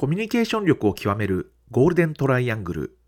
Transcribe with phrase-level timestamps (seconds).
[0.00, 2.98] コミュニケーション力を極めるゴールデントライアングル。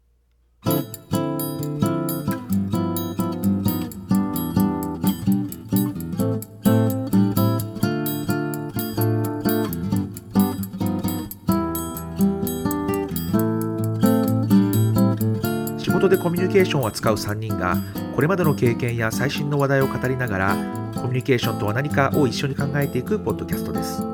[15.78, 17.78] 仕事でコミュニケーションを扱う3人が
[18.14, 20.56] これまでの経験や最新の話題を語りながら
[20.96, 24.11] コミュニケーションとは何かを一緒に考えていくポッドキャストです。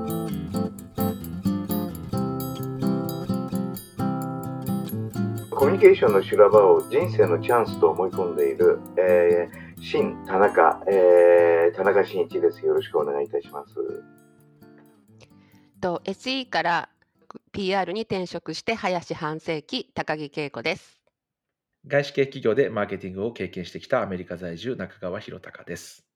[5.79, 12.67] ニケーションの修羅場を人生のチャンスと思い込んでいる、えー、新田中、えー、田中真一です。
[12.67, 13.75] よろしくお願いいたします。
[15.81, 16.89] と SE から
[17.53, 21.01] PR に転職して林半世紀高木恵子です。
[21.87, 26.08] 外資系企業でマーケティングを経験してきたアメリカ在住中川博隆です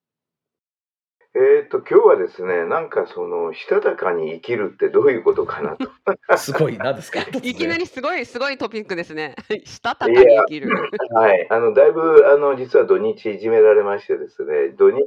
[1.34, 5.88] えっ、と、今日はですね、なんかその、したたかに生きるってどういうことかなと。
[6.36, 9.34] すごい何ですか いきなりすごいすごいトピックですね。
[9.64, 10.68] したたかに生きる。
[11.14, 11.46] はい。
[11.48, 15.06] あの、だいぶ、あの、実は土日いじめられましてですね、土日、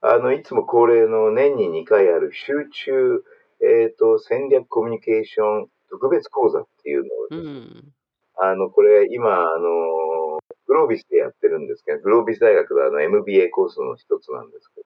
[0.00, 3.22] あの、いつも恒例の年に2回ある集中、
[3.62, 7.92] えっ、と、戦略コミュニケーション特別講座っていうのを、うん。
[8.38, 14.85] あの、これ今、あの、グロービスでやってるんですけど、グロービス大学のあの MBA コースの一つなんですけど、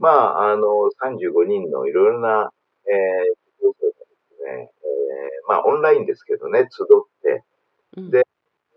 [0.00, 0.66] まあ、あの、
[1.04, 2.50] 35人のいろいろな、
[2.88, 3.92] えー、で
[4.34, 6.86] すね、えーまあ、オンラインですけどね、集っ
[7.22, 7.44] て、
[7.98, 8.10] うん。
[8.10, 8.22] でい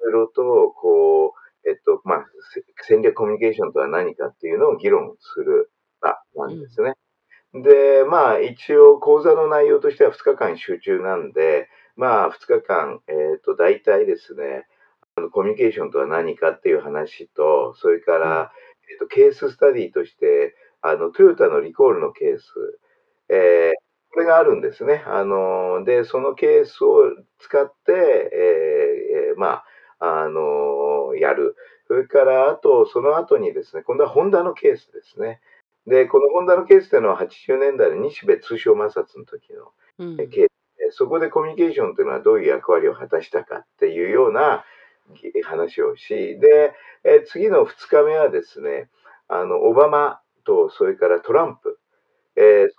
[0.04, 1.34] ろいろと、こ
[1.66, 5.72] う、えっと、まあ、せ戦略コミュニケーションとは何かっていうのを議論する
[6.02, 6.96] 場なんですね。
[7.54, 14.68] で、まあ、一応講座の内容としては2日間集中なんで、まあ、2日間、えっ、と、大体ですね、
[15.16, 18.52] あのコミュニケーションとは何かっていう話と、それから、
[18.92, 22.80] えっ、と、ケーススタディとして、あの、トヨタのリコールのケース、
[23.30, 25.04] えーこれがあるんですね。
[25.08, 29.64] あの、で、そのケースを使って、えーえーま
[30.00, 31.56] あ、あの、やる。
[31.88, 35.42] それから、あと、その後にですね、今度はホンダのケースですね。
[35.88, 44.64] で、このホンダのケースっていうのは80年代の日米通商摩擦の時のうんケースで、そこでコミュニケーションっていうのはどういう役割を果たしたかっていうような
[45.44, 48.90] 話をし、で、えー次の2日目はですね、
[49.28, 51.80] あの、オバマと、それからトランプ、
[52.36, 52.70] えー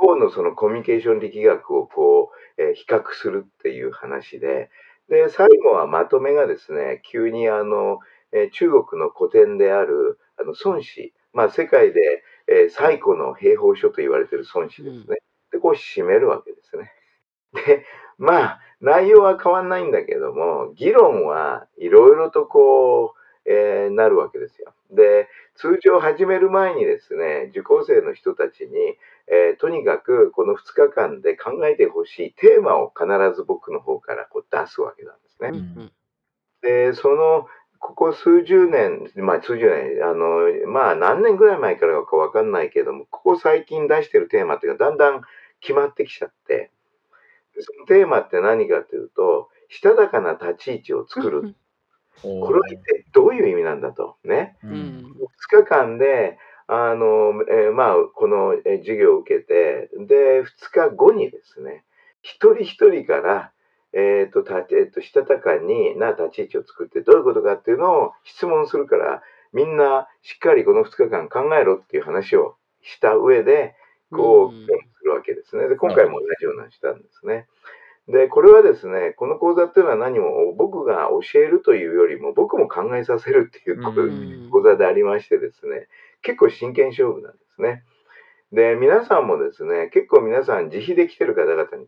[0.00, 4.70] 両方のそのコミュニケーション力学をこう、えー比較するっていう話で、
[5.08, 7.98] で、最後はまとめがですね、急にあの、
[8.32, 12.00] えー中国の古典である、あの、孫子、まあ、世界で、
[12.48, 15.18] えー最古の兵法書と言われている孫子ですね。
[15.52, 16.92] で、こう締めるわけですね。
[17.66, 17.84] で、
[18.18, 24.72] まあ、内容は変わんないんだけども、議論はいろいろとこう、えーなるわけですよ。
[24.90, 28.70] で、通常始める前にですね、受講生の人たちに、
[29.28, 35.50] えーとにかくこの2日間で考えてほしいテーマを必ず僕の方からこう出すわけなんですね。
[36.62, 37.46] で、その、
[37.78, 45.22] ここ数十年、まあ数十年、あの、まあ何年ぐらい前からかわかんないけども、ここ最近出してるテーマっていうのがだんだん
[45.60, 46.70] 決まってきちゃって、
[47.56, 51.54] でそのテーマって何かというと、したたかな立ち位置を作る。
[52.20, 54.16] これは一体どういう意味なんだと？
[54.24, 54.56] ね？
[54.64, 55.16] ううんん
[55.52, 61.84] 2日間で、あの、えーまあ、このえー授業を受けて、で、2日後にですね、
[62.22, 63.52] 一人一人から、
[63.92, 69.22] えっ、と、たえっ、と、したたかにな立ち位置を作ってどういうことかっていうのを質問するから、
[69.52, 73.74] みんなしっかりこの2日間考えろっていう話をした上で、
[74.10, 75.68] こう、うん議論するわけですね。
[75.68, 77.48] で、今回も同じようなのしたんですね。
[78.08, 85.88] で、これはですね、この講座っていうのは何も僕が教えるというよりも、僕も考えさせるっていう講座でありましてですね、
[86.22, 87.84] 結構真剣勝負なんですね。
[88.52, 91.84] で、皆さんもですね、結構皆さん自費で来てる方々に、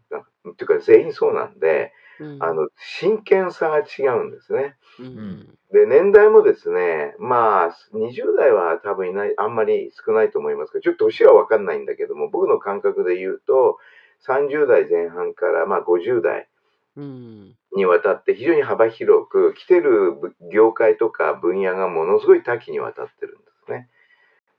[0.53, 4.77] っていうか全員そうなんで、うんあの、真剣さが違うんですね。
[5.01, 13.79] うんで、年代もですね、まあ、20代は多分いない、あんまり少ないと思いますけど、ちょっと年はわかんないんだけども、僕の感覚で言うと、
[14.27, 16.49] 30代前半から、まあ50代
[16.97, 23.89] うんにわたって非常に幅広く、来てるぶ業界とか分野がものすごい多岐にわたってるんですね。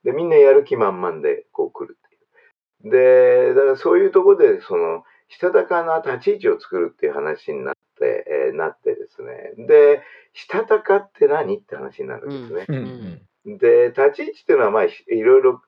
[0.03, 2.91] で、みんなやる気満々でこう来るっていう。
[2.91, 9.53] で、だからそういうところで、その、したたかな立ち位置を作るっていう話になって、えーなってですね。
[9.65, 10.03] で、
[10.33, 12.65] したたかって何って話になるんですね。
[12.67, 15.61] うんで、立ち位置っていうのは、まあ、いいろいろ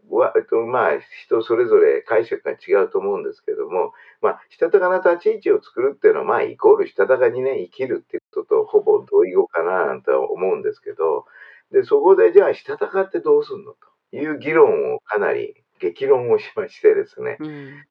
[0.65, 0.91] まあ、
[1.25, 11.25] 人それぞれ解釈が違うと思うんですけども、まあ、したたかな立ち位置を作るっていうのは、まあ、イコールしたたかにね、生きるっていうこととほぼ同意語かな、なんて思うんですけど、
[11.71, 13.77] で、そこで、じゃあ、したたかってどうすんのと
[14.15, 17.47] いう議論をかなり激論をしましてですね、うん。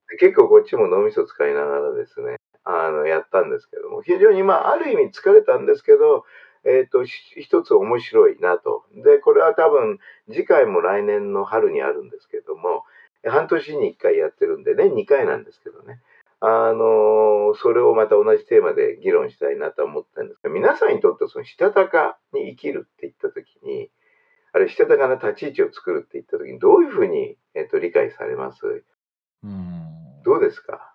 [0.09, 6.25] で結構こっちも脳みそ使いながらですね、あの、やったんですけども、非常に、まあ、ある意味疲れたんですけど、
[6.65, 7.13] えっ、と、ひ
[7.43, 8.85] 一つ面白いなと。
[8.95, 9.99] で、これは多分、
[10.31, 12.85] 次回も来年の春にあるんですけども、
[13.25, 16.01] 半年に1回やってるんで、年2回なんですけどね。
[16.39, 23.91] あのそれをまた同じテーマで議論したいなと思ってるんですが、皆さんにとってそのしたたかに生きるって言ったときに、
[24.53, 28.85] あれ、したたかな立ち位置を作るって言ったときに、どういうふうに、えっと理解されます？
[29.43, 30.23] うん。
[30.25, 30.95] どうですか？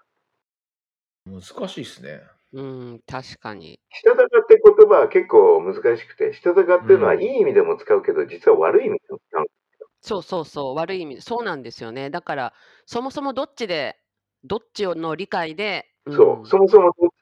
[1.25, 2.21] 難しいですね。
[2.53, 3.80] うん、確かに。
[3.89, 9.45] したたかって言葉は結構難しくて、したたかっていうのはうんいい意味でも使うけど、実は悪い意味でも使う。
[10.01, 12.09] そうそうそう、悪い意味で、そうなんですよね。
[12.09, 12.53] だから、
[12.86, 13.98] そもそもどっちで、
[14.44, 17.13] どっちの理解で、そう、んそもそもどっち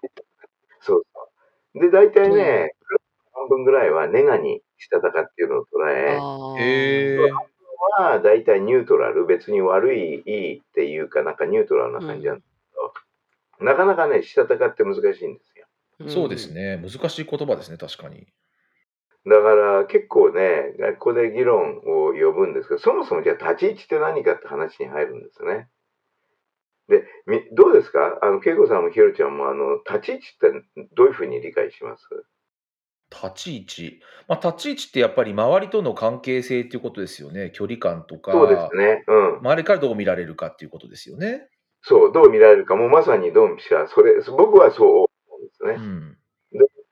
[0.81, 1.29] そうそ
[1.75, 1.79] う。
[1.79, 2.71] で、大体うんね、
[3.33, 7.31] 半分ぐらいはネガにしたたかっていうのを捉え、あーへえ。
[7.99, 12.43] は大体ニュートラル、別に悪い、いいっていうか、なんかニュートラルな感じなんで
[13.59, 15.67] なかなかね、したたかって難しいんですよ。
[16.07, 16.77] そうですね。
[16.77, 18.27] 難しい言葉ですね、確かに。
[19.25, 25.67] だから結構ね、ここで議論を呼ぶんですけど、そもそもじゃあ立ち位置って何かって話に入るんですね。
[26.87, 28.17] で、みどうですか？
[28.21, 32.03] あの、恵子さんもひろちゃんも、あの、立ち位置ってどういうふうに理解します？
[33.11, 34.01] 立ち位置？
[34.27, 37.51] まあ、立ち位置ってやっぱり周りとの関係性っていうことですよね。
[37.53, 39.03] 距離感とか、そうですね。
[39.07, 39.37] うん。
[39.39, 41.47] 周りからどう見られるかっていうことですよね。
[41.81, 45.09] そう、どう見られるか、もうまさにドンピシャ、それ、僕はそう思
[45.39, 45.73] うんですね。
[45.73, 46.17] うん。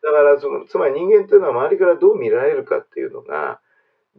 [0.02, 3.60] だからその、つまり人間っていうのは周りからどう見られるかっていうのが、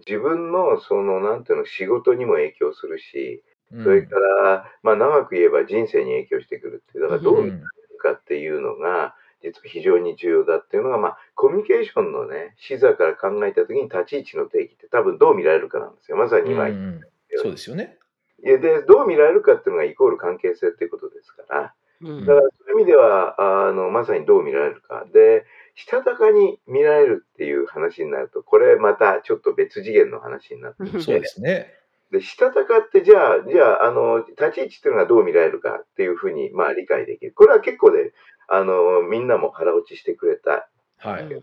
[0.07, 3.43] 自分のその、なんていうの、仕事にも影響するし、
[3.73, 7.65] うんそれから、まあ長く言えば人生に影響してくるっていう、だからどう見られる
[8.03, 16.17] かっていうのが、実は非常に重要だっていうのが、まあコミュニケーションのね、視座から考えたときに立ち位置の定義って多分どう見られるかなんですよ。
[16.17, 17.01] まさに今うんうん
[17.43, 17.98] そうですよね。
[18.45, 25.05] いやで、どう見られるかっていうのがイコール関係性っていうことですから、うんだからそういう意味では、あの、まさにどう見られるか。
[25.13, 25.45] で、
[25.75, 31.75] したたかに見られるっていう話になると、これまたちょっと別次元の話になってきて、そうですね。
[32.11, 37.33] で、したたかってじゃあ、じゃあ、あの、立ち位置っていうのがどう見られるかっていうふうに、まあ理解できる。
[37.35, 38.13] これは結構ね、
[38.49, 40.69] あの、みんなも腹落ちしてくれた。
[40.99, 41.29] はい。
[41.29, 41.39] じゃ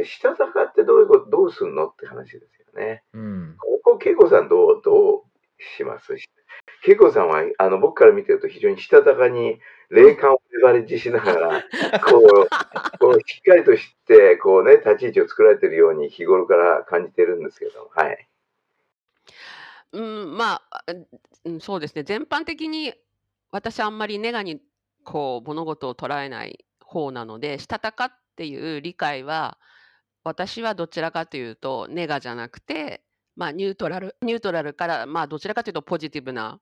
[0.00, 3.04] あ、したたかってどういうこと、どうすんのって話ですよね。
[3.12, 3.56] うん。
[3.58, 5.22] ここ、恵子さんどう、どう
[5.76, 6.16] します
[6.86, 9.58] 恵子さんは、あの、僕から見てると非常にしたたかに
[9.90, 11.64] 霊感をレバレッジしながら、
[12.04, 18.28] こう、こうしっかりと知って、こうね、立ち位置を作られてるように日頃から感じてるんですけど、はい。
[19.92, 20.84] うん、まあ、
[21.60, 22.02] そうですね。
[22.02, 22.94] 全般的に
[23.50, 24.60] 私あんまりネガに
[25.04, 29.58] こう物事を捉えない方なので、したたかっていう理解は、
[30.24, 33.02] 私はどちらかというとネガじゃなくて、
[33.36, 36.60] まあニュートラル、ニュートラルから、まあどちらかというとポジティブな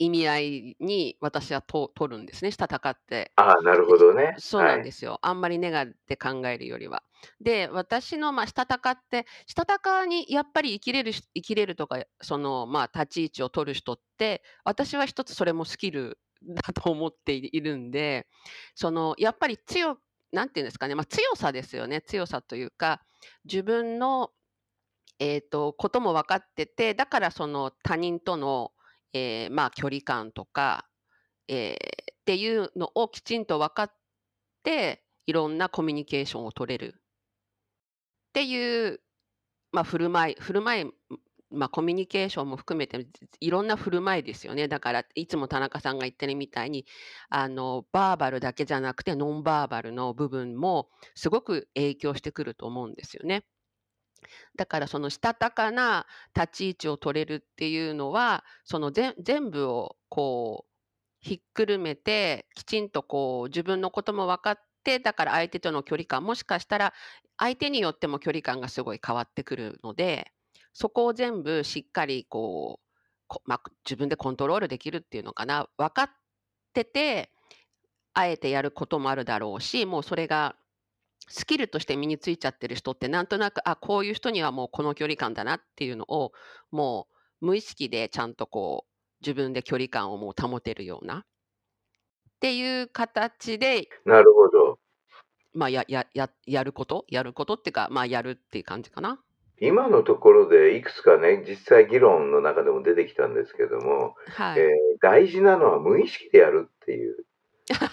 [0.00, 2.50] 意味合いに私はと取るんですね。
[2.50, 3.32] したたかって。
[3.36, 4.34] ああ、なるほどね。
[4.38, 5.18] そうなんはいですよ。
[5.20, 7.02] あんまりネガで考えるよりは。
[7.38, 18.26] で、私の、まあ、したたかって、したたかにやっぱり生きれるし、生きれるとか、その、まあ、立ち位置を取る人って、私は一つそれもスキルだと思っているんで、
[18.74, 19.98] その、やっぱり強、
[20.32, 22.00] なんていうんですかね、まあ、強さですよね。
[22.00, 23.02] 強さというか、
[23.44, 24.30] 自分の、
[25.20, 28.72] えっと、ことも分かってて、だからその他人との、
[29.12, 30.88] えーまあ、距離感とか、
[31.46, 33.92] えーっていうのをきちんと分かっ
[34.62, 37.00] ていろんなコミュニケーションを取れるっ
[38.34, 39.00] ていう、
[39.72, 41.16] まあ、振る舞い振る舞い、
[41.50, 43.04] まあ、コミュニケーションも含めて
[43.40, 46.86] いろんな振る舞いですよねだからいつも田中さんが言ってるみたいに
[47.30, 53.42] あのバーバルだけじゃなくてノンバーバルの部分もすごく影響してくると思うんですよね。
[54.56, 59.14] だからそのしたたかな立ち位置を取れるっていうのはその全
[59.50, 60.70] 部をこう
[61.20, 66.94] ひっくるめてきちんとこう自分のことも分かってだから相手との距離感もしかしたら
[67.38, 70.32] 相手によっても距離感がすごい変わってくるので
[70.72, 72.90] そこを全部しっかりこう
[73.44, 75.68] まあ、自分でコントロールできるっていうのかな。
[75.76, 76.10] 分かっ
[76.72, 77.30] てて
[78.12, 80.56] あえてやることもあるだろうしもうそれが
[81.28, 86.32] スキルとして身についちゃってる人ってなんとなくあこういう人にはもうこの距離感だなっていうのを
[86.70, 87.06] も
[87.40, 91.24] う無意識でちゃんとこう自分で距離感をもう保てるようなっ
[92.40, 94.78] ていう形で、なるほど。
[95.52, 97.04] まあ、ややややること？
[97.08, 99.20] やることっていうか、まあ、やるっていう感じかな。
[99.60, 104.60] 今のところでいくつかね、実際議論の中でも出てきたんですけども、はい。
[104.60, 104.68] えー
[105.02, 107.24] 大事なのは無意識でやるっていう。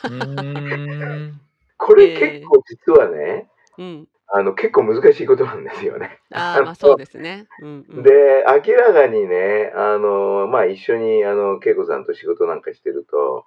[0.10, 1.34] う。
[1.77, 6.19] これえー結構実はね、うん、あの結構難しいことなんですよね。
[6.34, 7.48] ああまあそうですね。
[7.62, 13.46] うんうん、で、明らかにね、あの、まあ、一緒に、あの、恵子さんと仕事なんかしてると、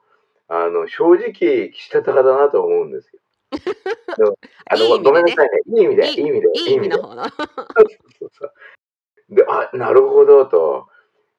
[0.49, 3.20] あの、正直、したたかだなと思うんですよ。
[4.70, 5.60] あの、ねごめんなさいね。
[5.66, 6.96] いい意味で、いいいい意味で、いい意味で。
[6.96, 7.25] の方の。
[7.28, 7.34] そう
[8.18, 9.34] そうそう。
[9.34, 10.88] で、あ、なるほどと。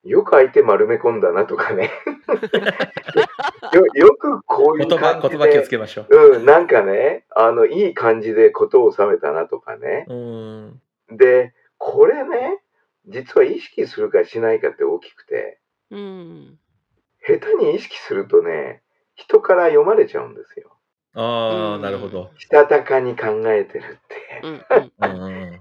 [0.03, 1.91] よく相手丸め込んだなとかね。
[3.73, 6.15] よよくこういう言葉、感じ言葉気をつで、けましょう。
[6.15, 10.07] うん、なんかね、あの、いい感じで事を収めたなとかね。
[11.11, 12.61] で、これね、
[13.07, 15.59] 実は意識するかしないかって大きくて、
[15.91, 16.57] うん。
[17.25, 18.81] 下手に意識するとね、
[19.15, 20.75] 人から読まれちゃうんですよ。
[21.13, 21.21] あ
[21.73, 22.31] あ、うんなるほど。
[22.37, 24.31] したたかに考えてるって。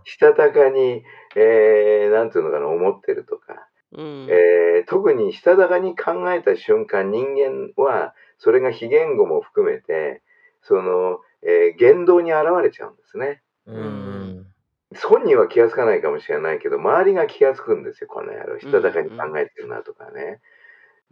[0.04, 1.02] したたかに、
[1.37, 3.66] えー、なんていうのかな、思ってるとか。
[3.92, 10.23] うんえー特にしたたかに考えた瞬間、人間は、それが非言語も含めて、
[10.62, 13.42] その、えー言動に現れちゃうんですね。
[13.66, 13.76] うん。
[13.76, 13.80] う
[14.42, 14.47] ん
[15.04, 18.59] 本人は気がつかないかもしれないけど、周りが気がつくんですよ、この野郎。
[18.59, 20.40] したたかに考えてるなとかね。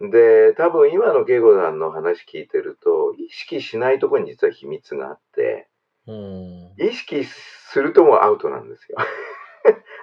[0.01, 5.69] で、多分今の慶吾さんの話聞いてると、意識しないところに実は秘密があって、
[6.07, 6.75] うん。
[6.79, 8.99] 意識するともうアウトなんですよ。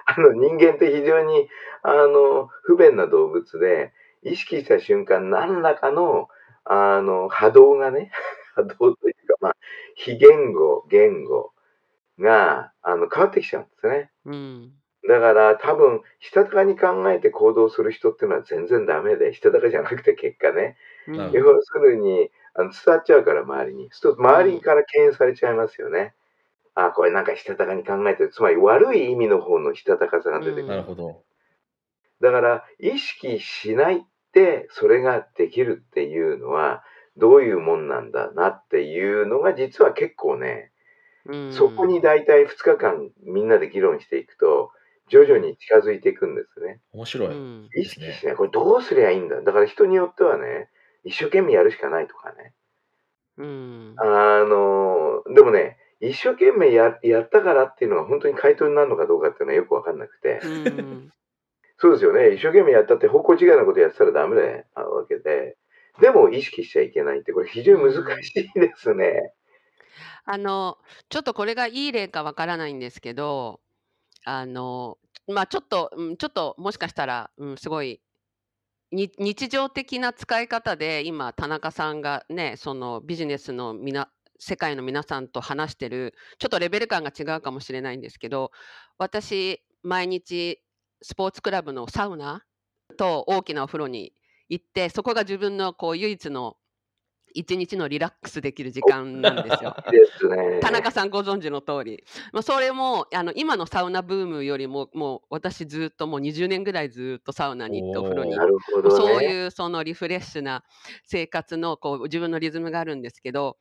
[0.06, 1.48] あ の人間って非常に
[1.82, 6.28] あの不便な動物で、意識した瞬間何らかの
[6.64, 8.10] あの波動がね、
[8.56, 9.56] 波動というか、まあ、
[9.94, 11.52] 非言語、言語
[12.18, 14.10] があの変わってきちゃうんですね。
[14.24, 14.72] うん
[15.08, 23.88] だから多分、したたかに考えて行動する人っていうのは全然ダメで、したたかじゃなくて結果ね、うん要するにあの伝わっちゃうから周りに。
[23.92, 26.14] そうすると周りから敬遠されちゃいますよね。
[26.76, 28.30] あ、これなんかしたたかに考えてる。
[28.30, 30.66] つまり悪い意味の方のしたたかさが出てくる。
[30.66, 31.24] なるほど。
[32.20, 34.00] だから意識しないっ
[34.32, 36.82] てそれができるっていうのは
[37.16, 40.70] どういうもんなんだなっていうのが実は結構ね、
[41.24, 44.70] うんそこに大体2日間みんなで議論していくと
[45.08, 46.80] 徐々に近づいていくんですね。
[46.92, 47.28] 面白い。
[47.28, 48.36] うん意識しない。
[48.36, 49.40] これどうすりゃいいんだ？
[49.40, 50.68] だから人によってはね、
[51.04, 52.54] 一生懸命やるしかないとかね。
[53.38, 54.04] うんあ
[54.44, 60.40] の、でもね、一生懸命ややったからっていうのが本当に回答になるのかどうかっていうのはよくわかんなくて。
[60.42, 61.12] うん
[61.78, 62.32] そうですよね。
[62.32, 65.58] 一生懸命やったって方向違いなことやってたらダメなわけで。
[66.00, 69.34] でも意識しちゃいけないって、これ非常に難しいですね。
[70.26, 73.60] あのちょっとこれがいい例かわからないんですけど
[74.24, 74.98] あの
[75.28, 78.00] まあちょっと、うん、ちょっともしかしたら、うん、すごい
[78.90, 88.50] に日常的な使い方で今田中さんがねそのビジネスのみな世界の皆さんと話してるちょっとレベル感が違うかもしれないんですけど
[88.98, 90.60] 私毎日
[91.02, 92.44] スポーツクラブのサウナ
[92.96, 94.12] と大きなお風呂に
[94.48, 96.56] 行ってそこが自分のこう唯一の
[97.36, 99.76] 一日のリラックスできる時間なんですよ。
[99.90, 100.60] ですね。
[100.60, 102.02] 田中さんご存知の通り、
[102.32, 108.36] まあ、それもあの今のサウナブームよりももう私ずっともう20年ぐらいずっとサウナに行ってお風呂にね。
[108.88, 110.64] そういうそのリフレッシュな
[111.04, 113.58] 生活のこう自分のリズムがあるんですけど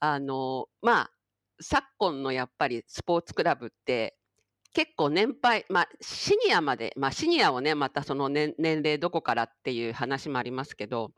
[0.00, 1.10] あのまあ
[1.60, 4.16] 昨今のやっぱりスポーツクラブって
[4.72, 11.12] 結構年配、まあ、シニアまで、まあ、シニアをねまたその年年齢どこからっていう話もありますけど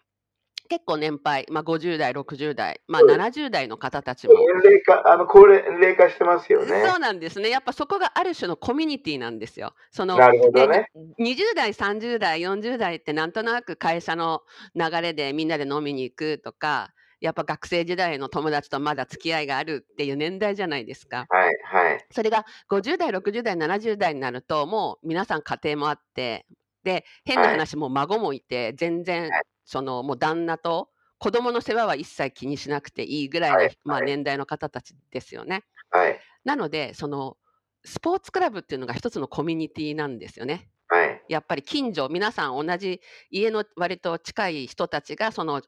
[0.69, 6.85] 結構年配、まあ、50代60代、まあ、そうです70代の方たちも年齢化、あの、高齢齢化してますよね。
[6.87, 7.49] そうなんですね。
[7.49, 9.75] やっぱそこがある種のコミュニティなんですよ。
[9.91, 10.91] そのなるほどね。
[11.21, 14.43] 20代、30代、40代ってなんとなく会社の
[14.75, 21.27] 流れでみんなで飲みに行くとか、やっぱ学生時代の友達とまだ付き合いがあるっていう年代じゃないですか。
[21.29, 22.07] はい、はい。
[22.11, 26.47] それが50代、60代、70代になるともう皆さん家庭もあって、
[26.85, 35.65] で、変なはい話もう孫もいて、全然はいそのもう旦那と子供の世話は一切気にしなくていいぐらいの、はいまあ、はい年代の方たちですよね。
[35.91, 37.37] はい、なので、その
[37.85, 40.69] スポーツクラブっていうのが一つのコミュニティなんですよね。
[40.89, 41.23] はい。
[41.29, 45.63] やっぱり近所、皆さん同じ家の割と近い人たちが、その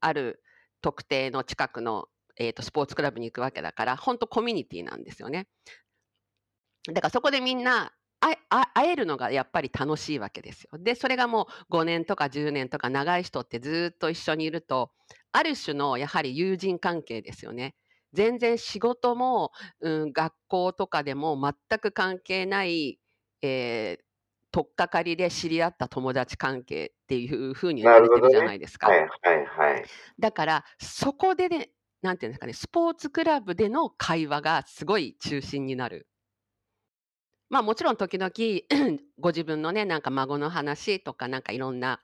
[0.00, 0.42] ある
[0.84, 5.46] 特定の近くの、えー、とスポーツクラブに行くわけだから、本当コミュニティなんですよね。
[6.88, 10.78] だからそこでみんな会え会会えるのがやっぱり楽しいわけですよ。
[10.78, 14.90] で、それがもう5年とか10年とか長い人ってずっと一緒にいると、
[15.32, 17.74] ある種のやはり友人関係ですよね。
[18.12, 22.98] 全然仕事も、うん、学校とかでも全く関係ない、
[23.40, 24.04] えー、
[24.54, 28.86] 取っかかりで知り合った友達関係っていうふうに言われてるじゃないですか。
[28.86, 29.08] はい、はい、
[29.46, 29.84] はい。
[30.20, 31.70] だからそこでね、
[32.02, 36.06] なんていうんですかね、スポーツクラブでの会話がすごい中心になる。
[37.50, 38.30] まあもちろん時々
[39.18, 42.00] ご自分のね、なんか孫の話とかなんかいろんな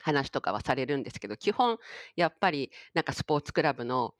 [0.00, 1.78] 話とかはされるんですけど、基本
[2.14, 4.12] やっぱりなんかスポーツクラブの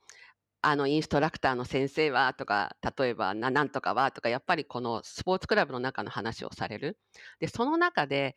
[0.63, 6.99] あのインストラクターの先生はとか、例えばななんとかはとか、やっぱりこのスポーツクラブの中の話をされる。
[7.39, 8.37] で、その中で、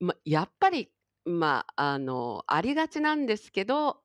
[0.00, 0.90] ま、やっぱり、
[1.24, 4.02] まあ、あの、ありがちなんですけど、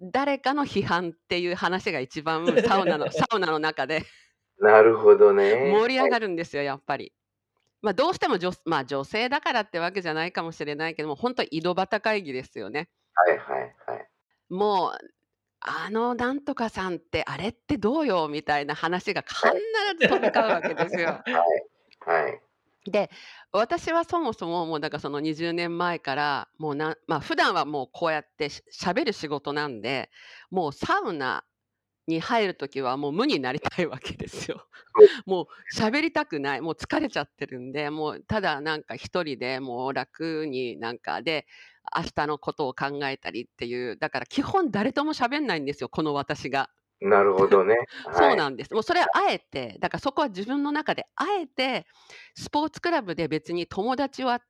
[0.00, 4.02] 誰かの批判っていう話が一番サウナの サウナの中で
[4.58, 5.70] なるほどね。
[5.72, 7.12] 盛り上がるんですよ、やっぱり。
[7.82, 12.88] まあ、どうしても女,、まあ、女性だからってわけじゃないかもしれないけども、本当井戸端会議ですよね。
[13.14, 14.08] はいはいはい。
[14.48, 14.98] もう、
[15.68, 19.36] あのなんとかさんってあれってどうよみたいな話が必
[20.00, 21.22] ず飛び交うわけですよ。
[22.00, 22.40] はい。
[22.88, 23.10] で
[23.50, 30.08] 私はそもそももうだからその20年前からもうなまあ普段はもうこうやってししゃべる仕事なんで
[30.50, 31.44] もうサウナ
[32.06, 34.66] に入る時はもう無になりたいわけですよ。
[35.26, 35.46] もう
[35.76, 41.46] 喋りたくないもう疲れちゃってるんでもうただなんか一人でもう楽になんかで
[41.96, 46.70] 明日のことを考えたりっていうだから基本誰とも喋んないんですよこの私が。
[47.00, 47.76] なるほどね。
[48.12, 48.72] そうなんです。
[48.72, 51.86] もうそれはあえて、だからそこは自分の中であえて、
[52.34, 54.42] スポーツクラブで別に友達は、まあ、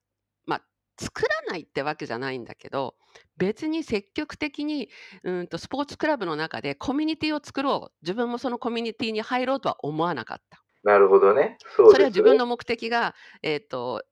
[0.99, 2.95] 作らないってわけじゃないんだけど、
[3.37, 4.89] 別に積極的に
[5.23, 10.63] うんとスポーツクラブの中でコミュニティを作ろう、自分もそのコミュニティに入ろうとは思わなかった。
[10.83, 11.59] なるほどね。
[11.77, 14.05] そねそれは自分の目的が、えっ、と、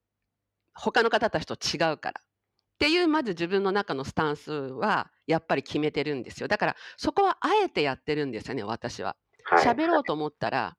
[0.74, 2.20] 他の方たちと違うから。
[2.20, 6.48] っていうまず自分の中のスタンスはやっぱり決めてるんですよ。
[6.48, 9.16] だからそこはあえてやってるんですよね、私は。
[9.44, 10.76] はい喋ろうと思ったら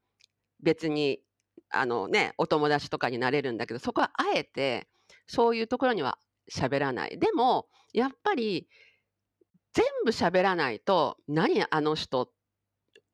[0.59, 1.19] 別に
[1.69, 4.87] あのねお友達とかになれるんだけどそこはあえて
[5.27, 6.17] そういうところには
[6.53, 7.19] 喋らない。
[7.19, 8.67] でもやっぱり
[9.73, 12.29] 全部喋らないと何あの人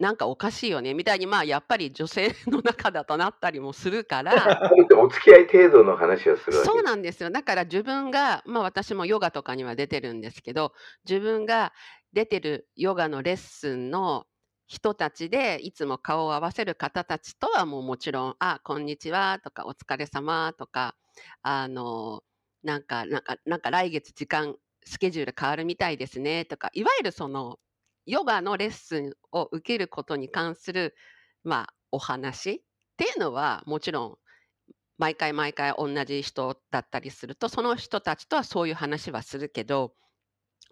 [0.01, 4.33] なんかおかしいよねみたいにまあやっぱり女性の中だとなったりもするから。
[4.97, 7.29] お付き合い程度の話をするそうなんですよ。
[7.29, 10.73] だから自分がまあ私もヨガとかには出てるんですけど
[11.07, 11.71] 自分が
[12.13, 14.25] 出てるヨガのレッスンの
[14.65, 20.95] 人たちでいつも顔を合わせる方たちとはもうもちろん「あこんにちは」とか「お疲れ様とか
[21.41, 22.23] あの
[22.63, 27.59] なんかなんかなんか来月時間スケジュール変わるみたいですねとかいわゆるその
[28.05, 30.95] ヨガのレッスンを受けることに関する
[31.43, 32.61] まあお話っ
[32.97, 34.17] ていうのはもちろん
[34.97, 39.93] 毎回毎回同じ人だったりするとその人たちとはそういう話はするけど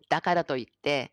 [0.10, 1.12] だからといって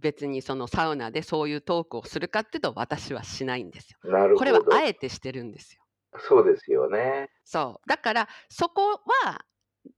[0.00, 3.98] 別にそのサウナでそういうトークをするかっていうと私はしないんですよ。
[4.36, 5.82] これはあえてしてるんですよ。
[6.20, 7.30] そうですよね。
[7.44, 8.92] そうだからそこ
[9.24, 9.44] は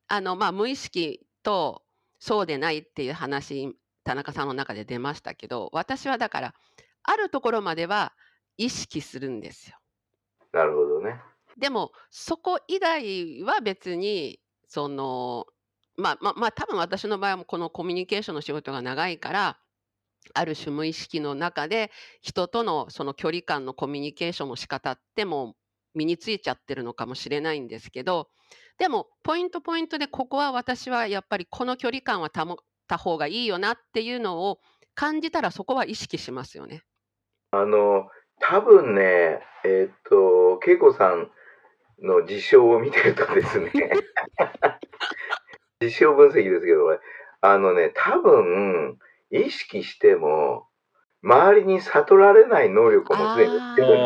[0.08, 1.82] あの、まあ、無意識と
[2.18, 6.54] そうでないっていう話田中さんの中で出ましたけど私はだから
[7.02, 8.12] あるところまでは
[8.56, 9.76] 意識するんですよ。
[10.52, 11.20] なるほどね。
[11.56, 15.46] でもそこ以外は別にその
[15.96, 19.58] まあまあまあ多分私の場合はこのコミュニケーションの仕事が長いから
[20.34, 25.56] ある種無意識の中で人とのその距離感のコミュニケーションの仕方ってもう
[25.94, 28.28] 身についちゃってるのかもしれないんですけど
[28.78, 32.56] でもポイントポイントでここは私はやっぱりこの距離感は保っ
[32.88, 34.58] た方がいいよなっていうのを
[34.94, 36.82] 感じたらそこは意識しますよね。
[37.52, 38.08] あの、
[38.40, 41.30] 多分ね、えーっと、恵子さん
[42.02, 43.70] の事象を見てるとですね、
[45.80, 46.98] 事象分析ですけど、
[47.40, 48.98] あのね、多分、
[49.30, 50.66] 意識しても、
[51.22, 54.02] 周りに悟られない能力をもうすでに持ってるんですあ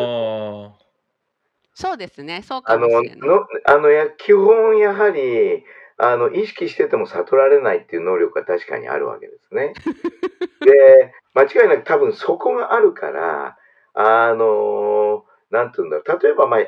[1.74, 3.28] そうですねそうあのかもしれない。
[3.28, 5.64] のあのや基本やはり
[5.96, 9.74] あの意識してても悟られないっていう能力が確かにあるわけですね。
[10.64, 13.58] で間違いなく多分そこがあるから
[13.92, 16.60] あのなんて言うんだろう例えば、まあ、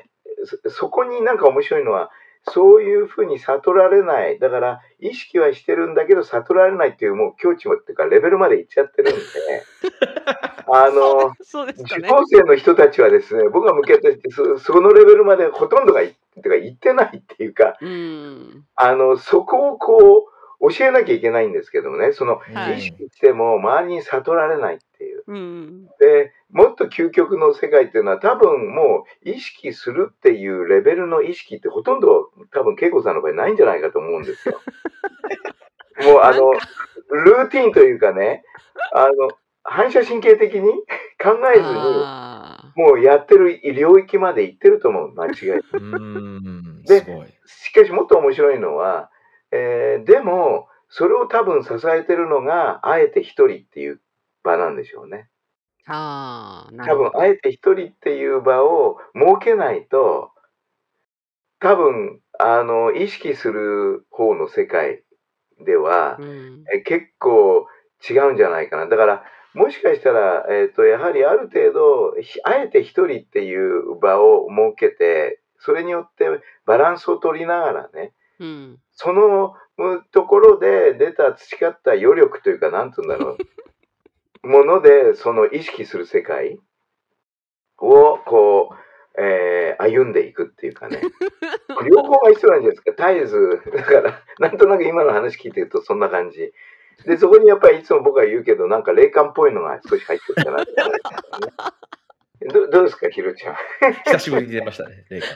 [0.45, 2.11] そそこになんか面白いのは
[2.49, 4.39] そういうふうに悟られない。
[4.39, 9.21] だから意識はしてるんだけど悟られないっていうもう境地もっていうかレベルまでいっちゃってるんで。
[10.69, 11.33] あの
[11.67, 11.75] ね。
[11.79, 18.65] 受講生の人たちはですね、僕が向けてそそのレベルまでほとんどがいてか行ってないっていうか、うん。
[18.75, 20.27] あのそこをこ
[20.61, 22.41] う教えなきゃいけないんですけどもね、その
[22.77, 24.79] 意識しても周りに悟られないっ
[25.29, 25.33] う。
[25.33, 34.61] うんで、もっと究極の世界っていうのは多分もう意識するっていうレベルの意識ってほとんど多分恵子さんの場合ないんじゃないかと思うんですよ。
[36.05, 36.53] もうあの、
[37.11, 38.45] ルーティンというかね、
[38.93, 39.31] あの、
[39.63, 40.71] 反射神経的に
[41.23, 41.69] 考えずに、
[42.05, 46.83] あもうやってる領域まで行ってると思う、間違いなく。
[46.87, 47.27] ですごい。
[47.47, 49.11] しかしもっと面白いのは、
[49.51, 54.01] えーでも、それを多分支えてるのが、あえて一人っていう
[54.47, 55.29] 場なんでしょうね。
[55.89, 57.11] ーあーな多るほど。
[57.11, 60.33] 分、あえて一人っていう場を設けないと、
[61.61, 65.03] 多分、あの、意識する方の世界
[65.65, 67.67] ではう、んえ結構
[68.09, 68.87] 違うんじゃないかな。
[68.89, 76.27] だから、もしかしたら、えっ、と、やはりある程度、ひあえて一人っていう場を設けて、それによって
[76.67, 83.39] バランスを取りながらね、うんそのうんところで出た培った余力というか、なんて言うんだろう。
[84.47, 86.59] もので、その意識する世界
[87.79, 91.01] を、こう、えー歩んでいくっていうかね。
[91.91, 92.93] 両方が必要なんじゃないですか。
[93.11, 96.53] 絶えず、だから、 なんとなく今の話聞いてるとそんな感じ。
[97.05, 102.49] で、そこにやっぱりいつも僕は言うけど、なんか霊感っぽいのが少し入ってるかなって思いますね。
[102.53, 103.57] どどうですか、ひろちゃん？
[104.07, 105.29] 久しぶりに出ましたね、霊感。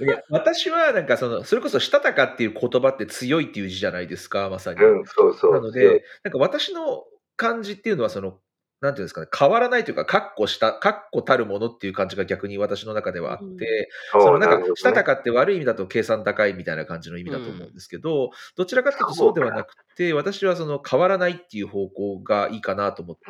[0.00, 4.80] いや私はなんかその、それこそしたたかっていう言葉って強いっていう字じゃないですか、まさに。
[4.80, 5.52] うん、そうそう。
[5.54, 7.04] なので、なんか私の
[7.36, 8.38] 感じっていうのは、その、
[8.80, 23.24] なんていうんですかね、変わらないというか、確固した、確固たるものっていう感じが逆に私の中ではあって、そうそのなんか、したたかって悪い意味だと計算高いみたいな感じの意味だと思うんですけど、どちらかというとそうではなくて、私はその変わらないっていう方向がいいかなと思って、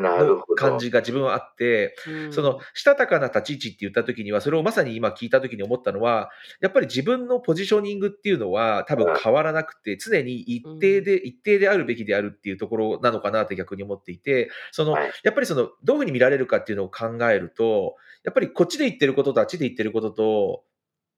[0.56, 2.32] 感じが自分はあって、うん。
[2.32, 6.30] その、したたかな立ち位置って言った時には、それをまさに今聞いた時に思ったのは、
[6.60, 15.10] やっぱり自分のポジショニングっていうのは多分変わらなくて、常に一定で、一定であるべきであるっていうところなのかなって逆に思っていて、その、はい。
[15.22, 20.64] やっぱりその、どういうふうに見られるかっていうのを考えると、やっぱりこっちで言ってることとあっちで言ってることと、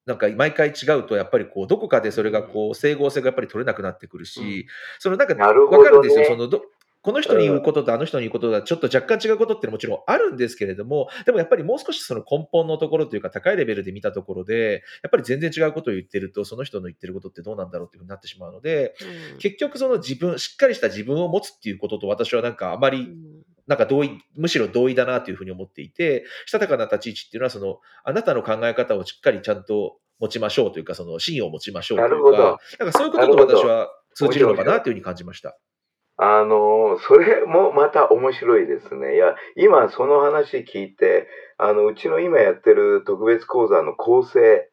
[0.06, 4.66] なんか毎回違うと、やっぱりこう、どこかでそれがこう、整合性がやっぱり取れなくなってくるし、
[4.98, 6.24] そのなんか、わかるんですよ。
[6.26, 6.62] そのど、
[7.02, 18.94] この人に言うこととあの人に言うことがちょっと若干違うことってもちろんあるんですけれども、でもやっぱりもう少しその根本のところというか高いレベルで見たところで、やっぱり全然違うことを言ってると、その人の言ってることってどうなんだろうっていうふうになってしまうので、
[19.32, 19.38] うん。
[19.38, 35.56] 結局その自分、しっかりした自分を持つっていうことと私はなんかあまりうんなんか同意、むしろ同意だなというふうに思っていて、したたかな立ち位置っていうのは、その、あなたの考え方をしっかりちゃんと持ちましょうというか、その信を持ちましょうというか、なんかそういうことと私は通じるのかなというふうに感じました。
[36.16, 39.14] あの、それもまた面白いですね。
[39.14, 44.68] いや、今その話聞いて、あの、うちの今やってる特別講座の構成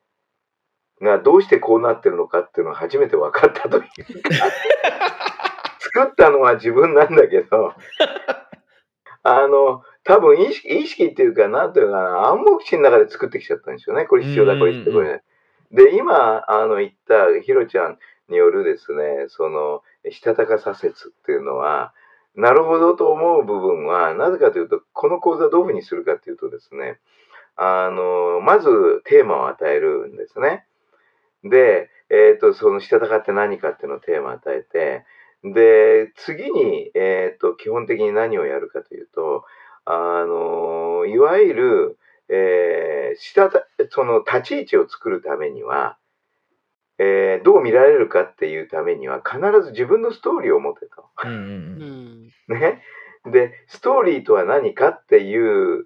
[1.03, 4.29] がどうしてこうなってるのかっていうのが初めて分かったというか、
[5.79, 7.73] 作ったのは自分なんだけど、
[9.27, 14.05] あの、多分意識、意識っていうか、なんていうかな、暗黙知の中で作ってきちゃったんですよね。
[14.05, 15.23] これ必要だ、これ必要だ、これね。
[15.71, 17.97] で、今、あの、言った、ひろちゃん
[18.29, 21.93] によるですね、その、したたかさ説っていうのは、
[22.35, 26.99] なるほどと思う部分は、なぜかというと、この講座どういうふうにするかというとですね、
[27.57, 30.65] あの、まずテーマを与えるんですね。
[31.43, 35.03] で、えっ、と、そのしたたかって何かっていうのをテーマを与えて、
[35.43, 39.45] で、次に、えっ、と、基本的に何をやるかというと、
[39.85, 41.97] あの、いわゆる、
[42.29, 45.97] えーしたた、その立ち位置を作るためには、
[46.99, 51.05] えーどう見られるかっていうためには、必ず自分のストーリーを持てと。
[51.23, 52.81] うんうんううんんね。
[53.31, 55.85] で、ストーリーとは何かっていう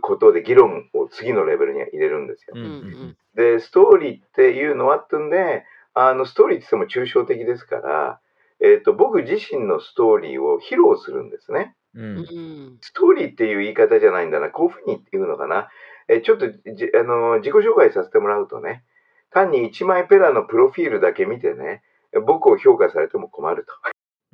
[0.00, 2.58] ことで議論を次のレベルに入れるんですよう。
[2.58, 8.20] んうんで、ストーリーっていうのはってんで、あの、ストーリーって言っても抽象的ですから、
[8.60, 11.74] えっ、と、僕自身のストーリーを披露するんですね。
[11.94, 14.50] うんストーリーっていう言い方じゃないんだな。
[14.50, 15.68] こういうふうに言うのかな。
[16.08, 18.82] えちょっとじあの自己紹介させてもらうとね、
[19.30, 21.82] 単に1枚ペラのプロフィールだけ見てね、
[22.26, 23.72] 僕を評価されても困ると。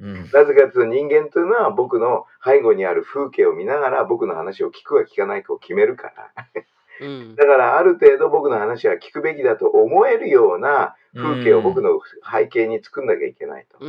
[0.01, 6.33] うんなぜかというと人間というのは僕の背後にある風景を見ながら僕の話を聞くか聞かないかを決めるから。
[7.01, 13.85] うんだからある程度僕の話は聞くべきだと思えるような風景を僕の背景に作んなきゃいけないと。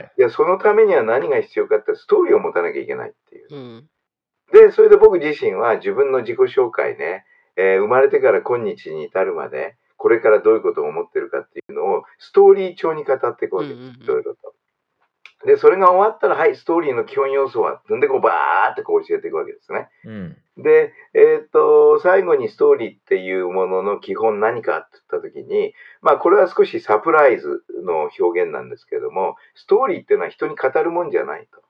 [0.00, 0.12] い。
[0.18, 3.54] いや、そのためには何が必要かってストーリーを持たなきゃいけないっていう。
[3.54, 3.88] うん
[4.52, 13.78] で、それで僕自身は自分の自己紹介ね、えー生まれてから今日に至るまで、これからどういうことを思ってるかっていうのをストーリー調に語っていくわけです。
[13.78, 14.54] うんうんうんいろいろと？
[15.46, 19.88] で、それが終わったら、はい、ストーリーの基本要素は、んでこうバーってこう教えていくわけですね。
[20.04, 25.72] うんで、えっ、と、最後にストーリーっていうものの基本何かって言った時に、
[26.02, 31.62] まあこれは少しサプライズの表現なんですけども、ストーリーっていうのは人に語るもんじゃないと。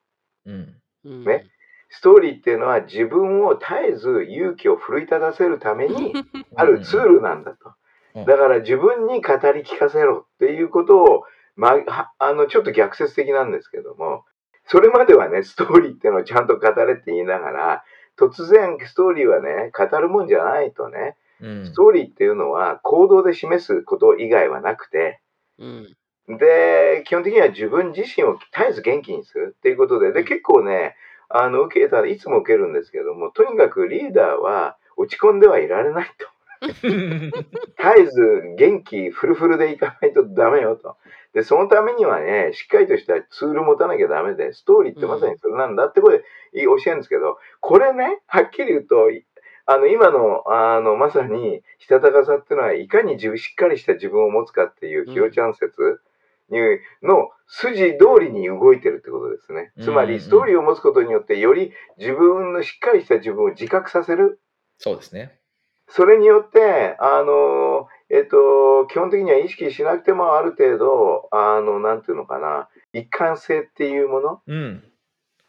[0.46, 1.44] うんうんね
[1.90, 6.12] ストーリーっていうのは自分を絶えず勇気を奮い立たせるために
[6.54, 7.72] あるツールなんだと
[8.14, 8.24] うん。
[8.26, 11.24] だから自分に語り聞かせろっていうことを、
[11.58, 14.24] まあ、あの、ちょっと逆説的なんですけども、
[14.66, 17.84] それまではね、ストーリーっていうのをちゃんと語れって言いながら、
[18.16, 25.20] 突然ストーリーはね、語るもんじゃないとね、うんストーリーっていうのは行動で示すこと以外はなくて、
[25.58, 25.96] うん
[26.28, 30.94] で、基本的には自分自身を絶えず元気にするっていうことで、で、結構ね、
[31.30, 36.28] あの、受けたらいつも受けるんですけども、とにかくリーダーは落ち込んではいられないと。
[36.60, 40.96] 絶えず元気フルフルでいかないとダメよと。
[41.34, 46.18] で、そのためにはね、しっかりとしたツール持たなきゃダメで、ストーリーってまさにそれなんだってこれ
[46.54, 49.24] 教えるんですけど、これね、はっきり言うと、い
[49.70, 56.00] あの、今の、あの、まさに、したたかさっていうのは、いかに自分しっかりした自分を持つかっていう、うんヒロちゃん説
[56.48, 56.58] に
[57.02, 59.72] の筋通りに動いてるってことですね。
[59.82, 64.40] つまり、ストーリーを持つことによって、より自分のしっかりした自分を自覚させる。
[64.78, 65.37] そうですね。
[65.88, 74.84] それによって、あの、えっと、基本的には意識しなくてもある程度、あの、なんていうのかな、一貫性っていうもの、うん。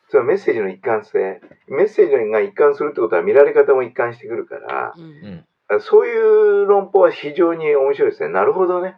[0.09, 1.39] それはメッセージの一貫性。
[1.67, 5.81] メッセージが一貫するってことは見られ方も一貫してくるから、うんうん。
[5.81, 8.29] そういう論法は非常に面白いですね。
[8.29, 8.95] なるほどね。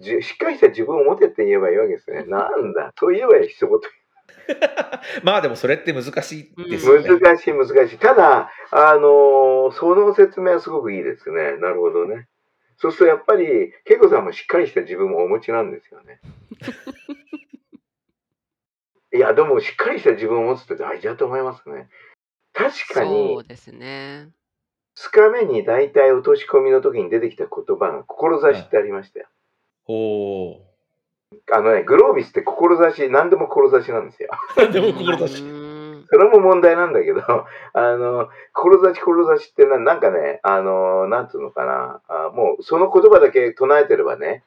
[0.00, 2.24] じしっかりした自分を持てって言えばいいわけですね。
[2.28, 2.92] なんだ。
[2.96, 3.78] と言えば一言。
[5.22, 7.08] まあでもそれって難しいですよね。
[7.08, 7.98] 難しい難しい。
[7.98, 11.56] ただ、あのーその説明はすごくいいですね。
[11.56, 12.28] なるほどね。
[12.76, 16.20] そうするとやっぱり、恵子さんもしっかりした自分をお持ちなんですよね。
[19.14, 21.88] いや、でもしっかりした自分を持つって大事だと思いますね。
[22.52, 24.28] 確かにそう、ですね。
[24.96, 29.26] 2日目に大体落とし込みの時に出てきた言葉が志ってありましたよ。
[29.86, 30.73] お
[31.52, 34.30] あのね、グロービスって志、何でも志なんですよ。
[34.56, 34.72] ー。
[34.72, 35.42] でも志。
[35.42, 35.74] うん
[36.06, 37.20] それも問題なんだけど、
[37.72, 44.44] あの、志、志ってな、なんかね、あの、なんつうのかな、あもうその言葉だけ唱えてればね、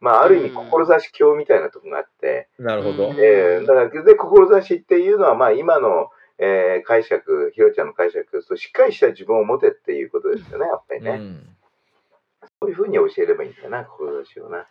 [0.00, 3.08] まあ、ある意味、うん志教みたいなとこがあって、なるほど。
[3.08, 11.10] うんえーだから、で、志っていうのは、まあ、今の、えー解釈、ひろちゃんの解釈そうしっかりした自分を持てっていうことですよね、やっぱりね。
[11.10, 11.56] うん。
[12.60, 14.66] そういうふうに教えればいいんだよな、志をな。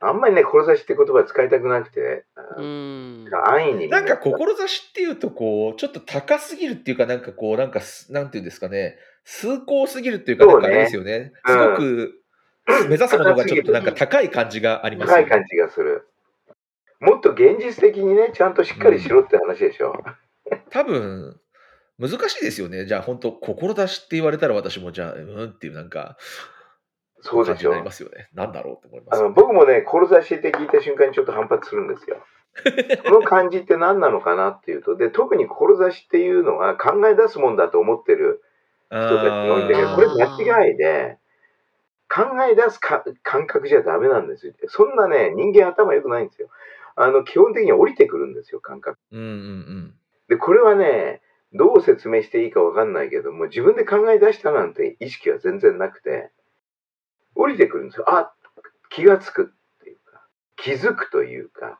[0.00, 3.28] あんまりね、志って言葉使いたくなくて、あうん。
[3.46, 8.98] 安易にみなんか志っていうとこうちょっと高すぎるっていうかなんかこうなんかすなんていうんですかね。
[9.24, 11.32] 崇高すぎるっていうかなんかあれですよね。
[11.46, 12.20] うんすごく
[12.88, 15.22] 目指すものがちょっとなんか高い感じがありますよね。
[15.24, 16.08] 高い感じがする。
[17.00, 20.02] もっと現実的にね、ちゃんとしっかりしろって話でしょ。
[20.70, 21.38] 多分
[21.98, 22.86] 難しいですよね。
[22.86, 26.16] じゃあ本当志って言われたら私もじゃあうんっていうなんか
[27.26, 27.82] そうでなり。
[27.82, 32.16] ますよねなんだろうって思いますあの僕もね、志って聞いた瞬間にちょっと反発するんですよ。
[33.04, 38.42] この感じって何なのかなっていうと、で、特に志っていうのは考え出すもんだと思ってる
[38.90, 41.18] 人たちが多いんだけど、これ間違いで、
[42.08, 44.54] 考え出すか感覚じゃダメなんですよ。
[44.68, 46.48] そんなね、人間頭良くないんですよ。
[46.94, 48.98] あの、基本的に降りてくるんですよ、感覚。
[49.12, 49.94] うんうんうん
[50.28, 51.20] で、これはね、
[51.52, 56.30] どう説明していいかわかんないけども、自分で考え出したなんて意識は全然なくて、
[57.36, 58.04] 降りてくるんですよ。
[58.08, 58.32] あ、
[58.90, 61.78] 気がつくっていうか、気づくというか、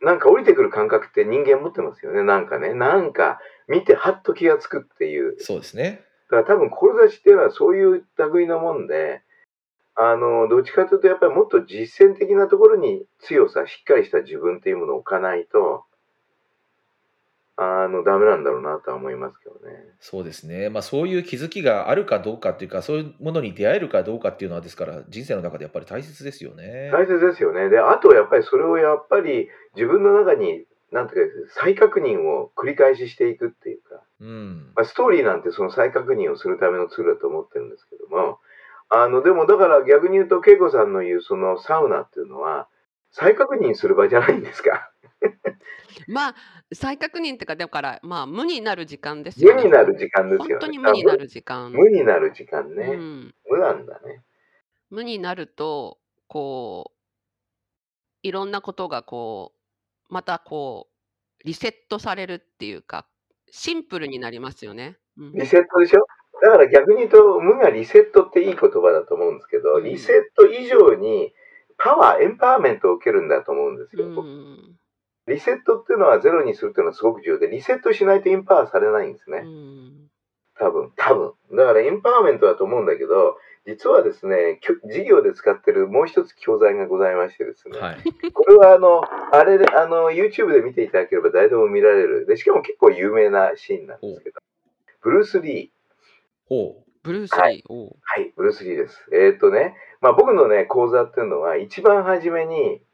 [0.00, 2.22] なんか降りてくる感覚って人間持ってますよね。
[2.22, 3.38] なんかね、なんか
[3.68, 5.36] 見てはっと気がつくっていう。
[5.38, 9.22] そうですねだから多分、志っていうのはそういう類のもんで、
[9.94, 15.84] あの、どっちかというと、やっぱりもっと実践的なところに強さ、しっかりした自分っていうものを置かないと、
[17.56, 19.76] あの、ダメなんだろうなとは思いますけどね。
[20.00, 27.68] そうですねまあそういう気づきがあるかどうかっていうかそういうものに出会えるかどうかっていうのはですから人生の中でやっぱり大切ですよね大切ですよね。
[27.70, 38.38] で、あとやっぱりそれをやっぱり自分の中に、なんていうか、再確認を繰り返ししていくっていうか、うんまあ、ストーリーなんてその再確認をするためのツールだと思ってるんですけども、
[38.90, 42.68] あの、でもだから逆に言うと、恵子さんの言うそのサウナっていうのは、
[43.10, 44.90] 再確認する場じゃないんですか？
[46.08, 46.34] まあ
[46.72, 49.62] 再確認っていうかだからまあ無になる時間ですよね。
[49.62, 50.54] 無になる時間ですよね。
[50.54, 51.72] 本当に無になる時間。
[51.72, 52.84] 無になる時間ね。
[52.84, 54.22] うん、無なんだね。
[54.90, 56.94] 無になるとこう
[58.22, 59.52] いろんなことがこ
[60.10, 63.06] うまたこうリセットされるっていうか
[63.50, 64.96] シンプルになりますよね。
[65.16, 66.06] うんリセットでしょ？
[66.42, 71.32] だから逆に言うと、無がリセットっていい言葉だと思うんですけど、うんリセット以上に
[71.78, 74.06] パワー、エンパワーメントを受けるんだと思うんですよ。
[74.06, 74.76] うん
[75.26, 79.40] リセットっていうのはゼロにするっていうのはすごく重要で、リセットしないとエンパワーされないんですうね。
[79.40, 80.10] ん
[80.58, 81.32] 多分、多分。
[81.56, 92.26] だからエンパワーメントだと思うんだけど、実はですね、授業で使ってるもう一つ教材がございましてですね、はいこれはあの、あれで、あの、YouTube で見ていただければ誰でも見られる。
[92.26, 94.40] で、しかも結構有名なシーンなんですけど、
[95.00, 96.48] ブルース・リー。
[96.48, 97.62] ほうブルース・はリー。
[97.70, 99.08] おうはい、ブルース・リーです。
[99.12, 102.82] えーっとね、まあ僕のね、講座っていうのは、一番初めに、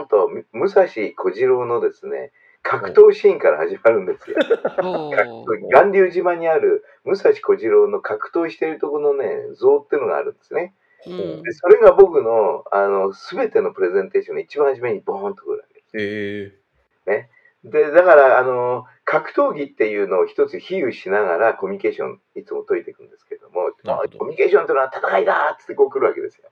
[0.00, 2.32] ーンと、武蔵小次郎のですね、
[2.62, 4.36] 格闘シーンから始まるんですよ。
[5.70, 10.74] 巌流島にある武蔵小次郎の格闘しているところのね、像っていうのがあるんですね。
[11.04, 15.90] ほううんでそれが僕の、あの、すべてのプレゼンテーションの一番初めにボーンとくるわけです。
[15.94, 17.28] え
[17.64, 23.70] で、だから、あの、格闘技っていうのを一つ比喩しながらコミュニケーションいつも解いていくんですけども、
[24.18, 26.50] コミュニケーションというのは戦いだっつってこう来るわけですよ。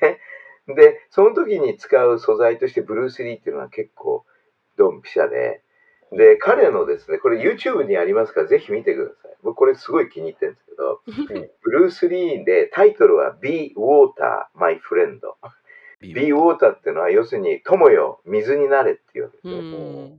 [0.00, 0.18] ね。
[0.68, 4.24] で、その時に使う素材としてブルース・リーっていうのは結構
[4.76, 5.62] ドンピシャで、
[6.12, 9.36] で、彼のですね、これ YouTube にありますからぜひ見てください。
[9.42, 11.00] 僕これすごい気に入ってるんですけど、
[11.62, 15.20] ブルース・リーでタイトルは Be Water, My Friend。
[16.02, 20.04] be water っていうのは要するに友よ、水になれっていうわけですうね。
[20.08, 20.18] ん。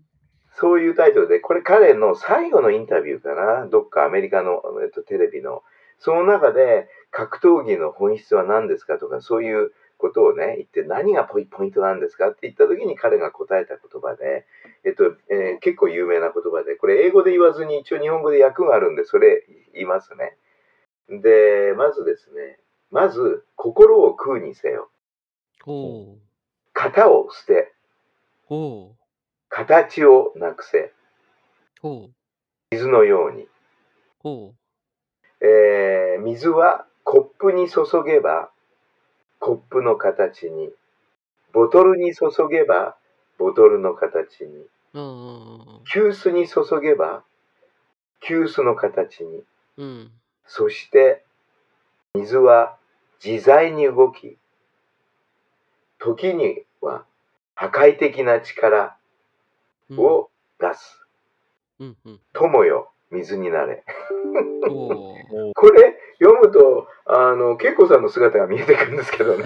[0.56, 5.64] そういうタイトルで、これ彼の最後のインタビューかな、どっかアメリカの、えっと、テレビの。
[6.00, 9.72] その中で、格闘技の本質は何ですかとか、そういう
[10.04, 14.46] ことをね、言って何がポイポイントなんですかって言った時に彼が答えた言葉で、
[14.84, 20.36] えっと、えー結構有名な言葉で、これ英語で言わずに一応日本語で訳があるんで、それ言いますね。
[21.22, 22.60] で、まずですね、
[22.92, 24.90] まず、心を空にせよ。
[26.74, 27.72] 型を捨て。
[29.48, 30.92] 形をなくせ。
[32.72, 33.48] 水のように。
[34.20, 34.54] ほ
[35.40, 38.53] えー水はコップに注げば
[39.46, 40.70] コップの形に、
[41.52, 42.96] ボトルに注げば
[43.38, 44.66] ボトルの形に。
[45.92, 47.26] 急須に注げば
[48.22, 49.44] 急須の形に、
[49.76, 50.12] うん。
[50.46, 51.26] そして
[52.16, 52.78] 水は
[53.22, 54.38] 自在に動き、
[56.00, 57.04] 時には
[57.54, 58.96] 破壊的な力
[59.90, 60.00] うん。
[60.00, 61.06] を出す。
[61.82, 61.98] うん。
[62.06, 62.20] うん。
[62.32, 63.84] 友よ、水になれ。
[65.56, 69.46] これ読むと、あの、恵子さんの姿が見えてくるんですけどね、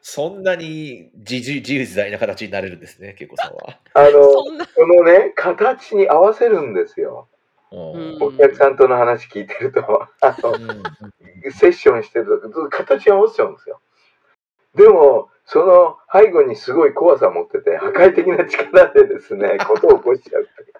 [0.00, 3.78] そんなに自由自由自在な形になれるんですね、恵子さんは。
[3.94, 4.66] あの、そんな。
[4.66, 7.28] このね、形に合わせるんですよ。
[7.72, 10.54] うんお客さんとの話聞いてると、あの、
[11.50, 13.80] セッションしてると形に合わせちゃうんですよ。
[14.76, 20.74] でも、その背後にすごい怖さを持ってて、破壊的な力でですね、 ことを起こしちゃうっていう。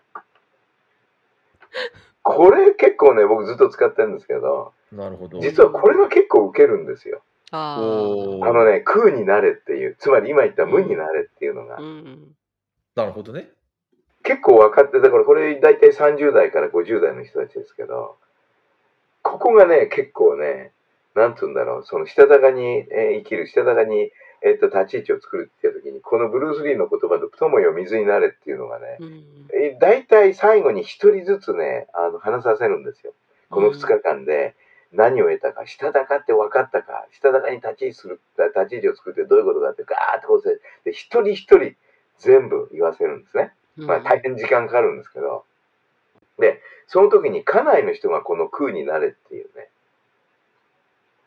[2.23, 5.41] これ結構ね、僕ずっと使ってるんですけど、なるほど。
[5.41, 7.23] 実はこれが結構受けるんですよ。
[7.51, 11.81] あのね、空になれっていう、つまり今言った無になれっていうのがあ。
[11.81, 12.35] う、ん。
[12.97, 13.51] なるほどね。
[14.23, 18.17] 結構分かって、だからこれ大体30代から50代の人たちですけど、
[19.23, 20.73] ここがね、結構ね、
[21.15, 24.11] なんつうんだろう、そのしたたかに、えー生きる、したたかに、
[24.45, 29.25] えっと、立ち位置を作るっていう時に、このブルース・リーの言葉で、友よ水になれっていうのがね、うん。
[29.55, 33.15] えー大体最後に一人ずつね、あの、話させるんですよ。
[33.49, 34.55] この2日間で
[34.93, 40.51] 何を得たか、したたかって分かったか、したたかに立ち位置する、立ち位置を作ってどういうことかってガーッとこうせ
[40.85, 41.75] で、一人一人
[42.19, 43.53] 全部言わせるんですね。
[43.77, 45.45] まあ大変時間かかるんですけど。
[46.39, 49.74] で、その時に家内の人がこの空になれっていうね、か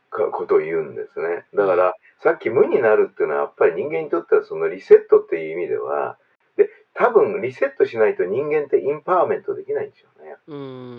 [0.10, 1.46] ことを言うんですね。
[1.54, 6.18] だから、さっき無になるっていうのはやっぱり人間にとってはそのリセットっていう意味では、
[6.56, 10.36] で、多分リセットしないと人間ってインパワーメントできないんでしょうね。
[10.48, 10.56] う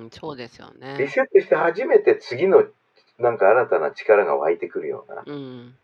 [0.06, 0.10] ん。
[0.12, 1.08] そうですよリね。
[1.08, 2.64] セットして初めて次の
[3.18, 5.22] なんか新たな力が湧いてくるような。
[5.26, 5.74] うん。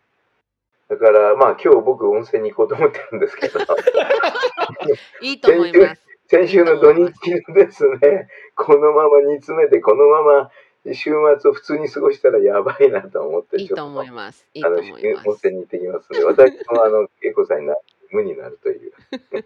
[0.88, 3.58] だからまあ今日僕温泉に行こうと思ってるんですけど、
[5.22, 6.04] いいと思います。
[6.28, 7.12] 先週の土日
[7.48, 10.50] のですね、このまま煮詰めて、このまま
[10.92, 14.46] 週末を普通に過ごしたらやばいなと思って、いいとちょっと思います。
[14.52, 15.28] いいとあの思います。
[15.28, 17.76] 温泉に行ってきますので、私もあの、恵子さんにな
[18.10, 18.92] 無になるという、
[19.40, 19.44] っ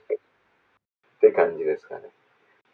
[1.21, 2.11] て感じですかね。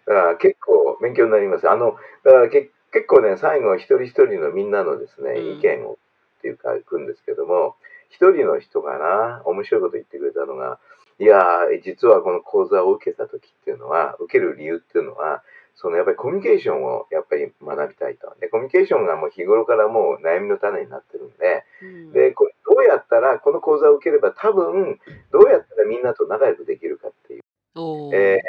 [0.07, 1.69] だから結構勉強になります。
[1.69, 5.99] あの、だからけ結構ね、最後一人一人のみんなのですね、うん意見を
[6.39, 7.77] っていうか、行くんですけども、
[8.11, 10.79] 一人の人がな、面白いこと言ってくれたのが、
[11.19, 15.43] いやー、実はこの講座を受けた時っていうのは、受ける理由っていうのは、
[15.77, 18.35] そのやっぱりコミュニケーションをやっぱり学びたいと。
[18.41, 24.99] で、コミュニケーションがもう日頃からもう悩みの種になってるんで、うんで、これどうやったら、この講座を受ければ多分、
[25.33, 27.43] どうやったらみんなと仲良くできるかっていう
[27.75, 28.41] おーえ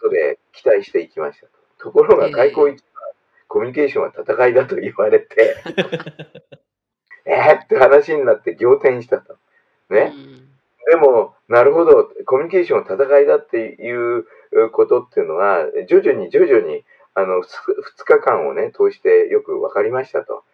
[0.00, 1.52] ことで期待していきましたと。
[1.78, 2.84] ところが、ええ開口一番、
[3.48, 5.56] コミュニケーションは戦いだと言われて、
[7.24, 9.36] えーって話になって仰天したと。
[9.88, 10.12] ね。
[10.14, 10.48] うん
[10.88, 14.24] でも、なるほど、コミュニケーションは戦いだっていう
[14.70, 20.44] ことっていうのは、徐々に徐々に、あの、2日間をね、通してよく分かりましたと。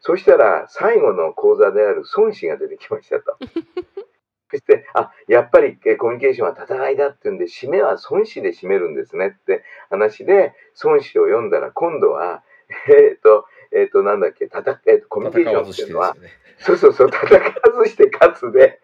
[0.00, 3.36] そしたら、最後の講座である孫子が出てきましたと。
[4.50, 12.42] そして、あ、やっぱりえコミュニケーションは戦いだっていうんで、締めは孫子で締めるんですねって話で、孫子を読んだら、今度は、
[12.88, 16.30] えっ、と、えっ、と、なんだっけ、たたえーとコミュニケーションっていうのはね。
[16.58, 18.80] そうそうそう、戦わずして勝つで、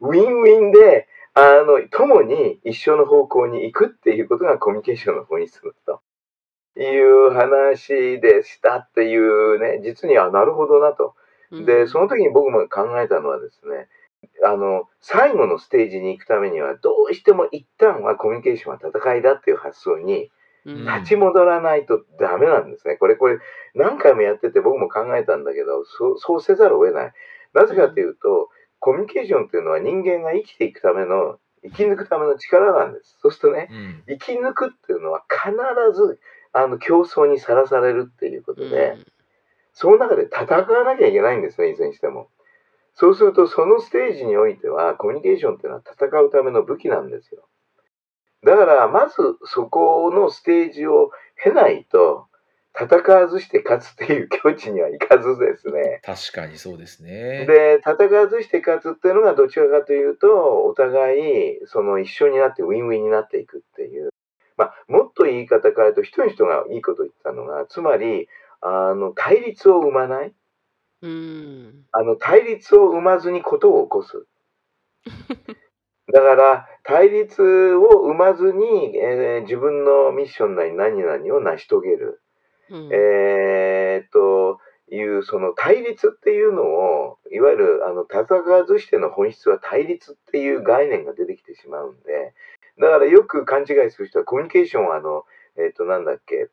[0.00, 1.08] ウィンウィンで、
[1.40, 6.02] あの、共に一緒の方向に行くっていうことがコミュニケーションの本質だと。
[6.80, 11.14] いう話でしたっていうね、実にはなるほどなと。
[11.50, 13.88] で、その時に僕も考えたのはですね、
[14.44, 20.30] あの、最後のステージに行くためには、どうしても一旦はコミュニケーションは戦いだっていう発想に
[20.64, 22.96] うん立ち戻らないとダメなんですね。
[22.96, 23.38] これ、これ、
[23.74, 27.12] 何回もやってて僕も考えたんだけど、そうそうせざるを得ない。
[27.54, 28.50] なぜかというと、
[28.80, 33.18] コミュニケーションっていうのは人間が生きていくための、生き抜くための力なんです。
[33.20, 35.52] そうするとね、うん生き抜くっていうのは必
[35.94, 36.20] ず、
[36.52, 38.96] あの、競争にさらされるっていうことで、
[39.72, 42.28] その中で戦わなきゃいけないんですね、いずれにしても。
[42.94, 47.48] そうすると、そのステージにおいては、コミュニケーションっていうのは戦うための武器なんですよ。
[48.44, 49.14] だから、まず
[49.44, 51.10] そこのステージを
[51.42, 52.27] 経ないと、
[52.80, 56.00] 戦わずして勝つっていう境地にはいかずですね。
[56.04, 57.44] 確かにそうですね。
[57.46, 64.10] で、戦わずして勝つっていうのがどちらかというと、お互い、その一緒になってウィンウィンになっていくっていう。
[64.56, 68.28] まあ、もっと言い方変えると、一人の人がいいこと言ったのが、つまり、
[68.60, 70.32] あの、対立を生まない。
[71.02, 71.84] うん。
[71.92, 74.26] あの、対立を生まずにことを起こす。
[76.12, 82.20] だから、対立を生まずに、えー自分のミッションなり何々を成し遂げる。
[82.70, 82.88] うん。
[82.92, 84.60] えーっと、
[84.90, 92.34] いう、その対立っていうのを、いわゆる、あの、戦わずしての本質は対立っていう概念が出てきてしまうんで、
[92.80, 95.24] だからよく勘違いする人はコミュニケーションは、あの、
[95.56, 96.48] えーっと、なんだっけ、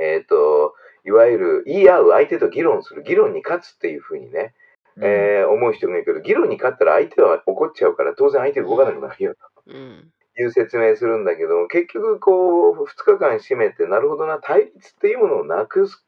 [0.00, 0.74] えーっと、
[1.04, 4.54] いわゆる言い合う相手と議論する、議論に勝つっていうふうにね、
[4.96, 5.04] うん。
[5.04, 9.34] えー思う人がいるけど、議論に勝ったら相手は怒っちゃうから、当然相手動かなくなるよ
[9.66, 10.12] うん。
[10.40, 16.04] いう説明するんだけど、結局こう、2日間締めて、なるほどな、対立っていうものをなくす、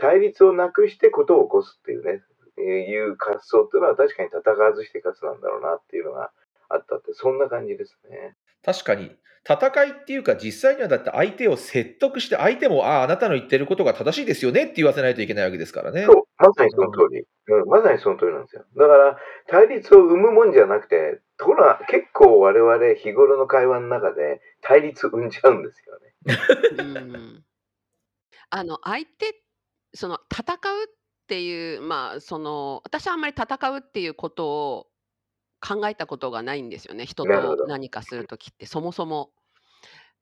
[0.00, 2.22] 対立をなくしてことを起こすっていうね、
[2.60, 6.30] いう活動っていうのは確かに戦わずして勝つなんだろうなっていうのが
[6.68, 8.34] あったって、そんな感じですね。
[8.64, 9.10] 確かに
[9.48, 16.04] 戦いっていうか実際にはだって相手を説得して相手もあああなたの言ってることが正しいですよねって言わせないといけないわけですからね。
[16.04, 17.24] そう、まさにその通り。
[17.48, 18.64] うん、まさにその通りなんですよ。
[18.76, 26.78] だから、対立を生むもんじゃなくて、ところが結構我々日頃の会話の中で対立生んじゃうんですよね。
[26.78, 27.44] うん
[28.50, 29.42] あの相手
[29.94, 30.88] その戦うっ
[31.26, 34.86] ていうまあその私はあんまり戦うっていうことを
[35.60, 39.30] 考えたことがないんですよね人と何かする時ってそもそも。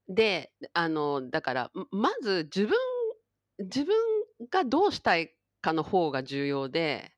[0.09, 2.77] であのだからんまず自分
[3.59, 3.97] 自分
[4.51, 7.13] がどうしたいかの方が重要で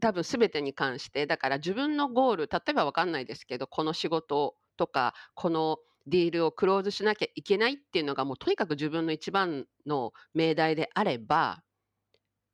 [0.00, 11.62] 多分全てに関してだから自分のゴール例えば分かんないですけどこの仕事とかこのディールをクローズしなきゃいけないっていうのがもうとにかく自分の一番の命題であれば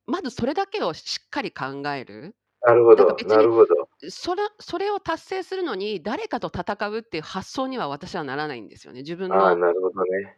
[0.06, 3.88] まずそれだけをしっかり考えるなるほどなるほど。
[4.08, 10.36] それそれを達成するのに誰かと戦うっていう発想には私はならないんですよね自分ああ、のなるほどね。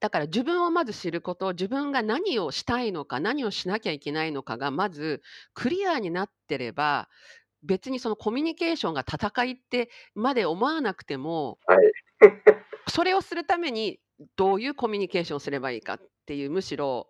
[0.00, 5.22] だから自分をまず知ること自分が何をしたいのか何をしなきゃいけないのかがまず
[5.52, 7.08] クリアになってれば
[7.62, 11.92] 別にそのコミュニケーションが戦いってまで思わなくてもはい。
[12.88, 14.00] それをするために
[14.36, 17.08] どういうコミュニケーションをすればいいかっていうむしろ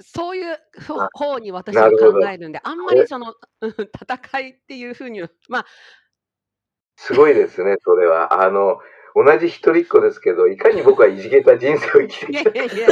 [0.00, 0.58] そういう
[1.12, 5.66] 方に私は考えるんであんまりそのうん戦いっていうふうにまあ
[6.98, 8.42] すごいですね、それは。
[8.42, 8.80] あの、
[9.14, 12.50] 同じ一人っ子ですけど、いかに僕はいじけた人生を生きていきた。
[12.50, 12.90] やいやいやい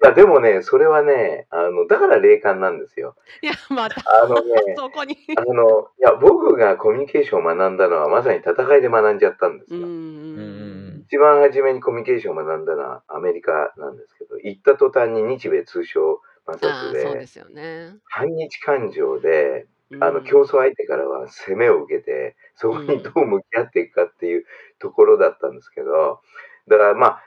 [0.00, 3.16] や、 でもね、それはね、あの、だから霊感なんですよ。
[3.42, 4.42] いやまたあのね、
[4.78, 9.80] そこにあの、いや、僕がコミュニケーションを学んだのはまさに戦いで学んじゃったんですよ。
[9.80, 10.73] うんううんうんん
[11.14, 17.94] 一番初めにコミュニケーションを学んだのはアメリカなんですけど、行った途端に日米通商摩擦で、そうですよね。
[18.02, 19.68] 反日感情で、
[20.00, 24.44] あの、うん競争相手からは攻めを受けて、そこにどう向き合っていくかっていう
[24.80, 26.20] ところだったんですけど、
[26.66, 27.22] だからまあ、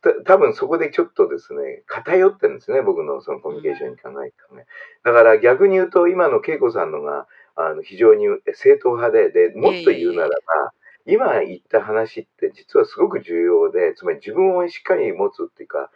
[0.00, 4.64] た多分そこでちょっとですね、偏ってるんですね、僕のそのコミュニケーションに考えて考え。
[5.04, 8.24] だから逆に言うと、今の恵子さんのが、あの、非常に
[8.54, 10.72] 正統派で、で、もっと言うならば、
[11.06, 15.90] 今言った話って実はすごく重要で、つまり自分をしっかり持つっていうか、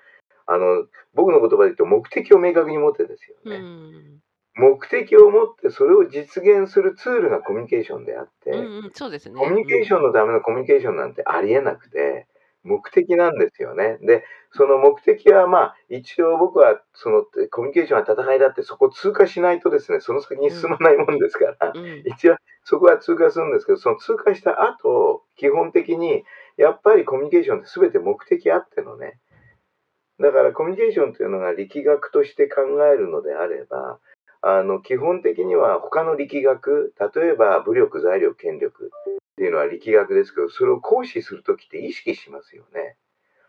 [0.46, 3.58] あの、僕の言葉で言うと目的を明確に持ってですようね。
[3.58, 4.20] ん
[4.54, 9.38] 目的を持ってそれを実現するツールがコミュニケーションであって、うんうん、そうですね。
[9.38, 12.26] コミュニケーションのためのコミュニケーションなんてありえなくて、
[12.62, 13.98] 目的なんですよね。
[14.02, 26.24] で、その目的はまあ、一応僕はそのコミュニケーションは戦いだってそこを通過しないとですね、その先に進まないもんですから、うんうん一応そこは通過するんですけど、その通過した後、基本的に
[26.56, 29.18] やっぱりコミュニケーションって全て目的あってのね。
[30.20, 33.98] だからコミュニケーションというのが力学として考えるのであれば、
[34.42, 38.90] あの基本的には他の力学、例えば武力、財力、権力
[39.32, 42.96] っていうのは力学ですけど、それを行使するときって意識しますよね。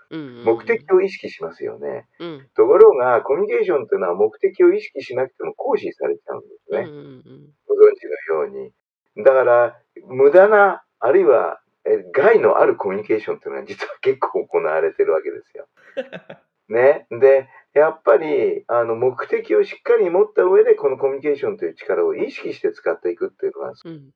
[0.10, 2.06] うん目的を意識しますよね。
[2.20, 6.80] うんところが、コミュニケーションっていうのは目的を意識しなくても行使されちゃうんですね。
[6.82, 7.24] うんうん
[7.68, 9.24] ご存知のように。
[9.24, 15.68] だから、無駄な、あるいは、え害のあるコミュニケーションっていうのは実は結構行われてるわけですよ。
[16.70, 17.08] ね。
[17.10, 24.12] で、やっぱり、あの、目的をしっかり持った上で、このコミュニケーションという力を意識して使っていくっていうのは、うん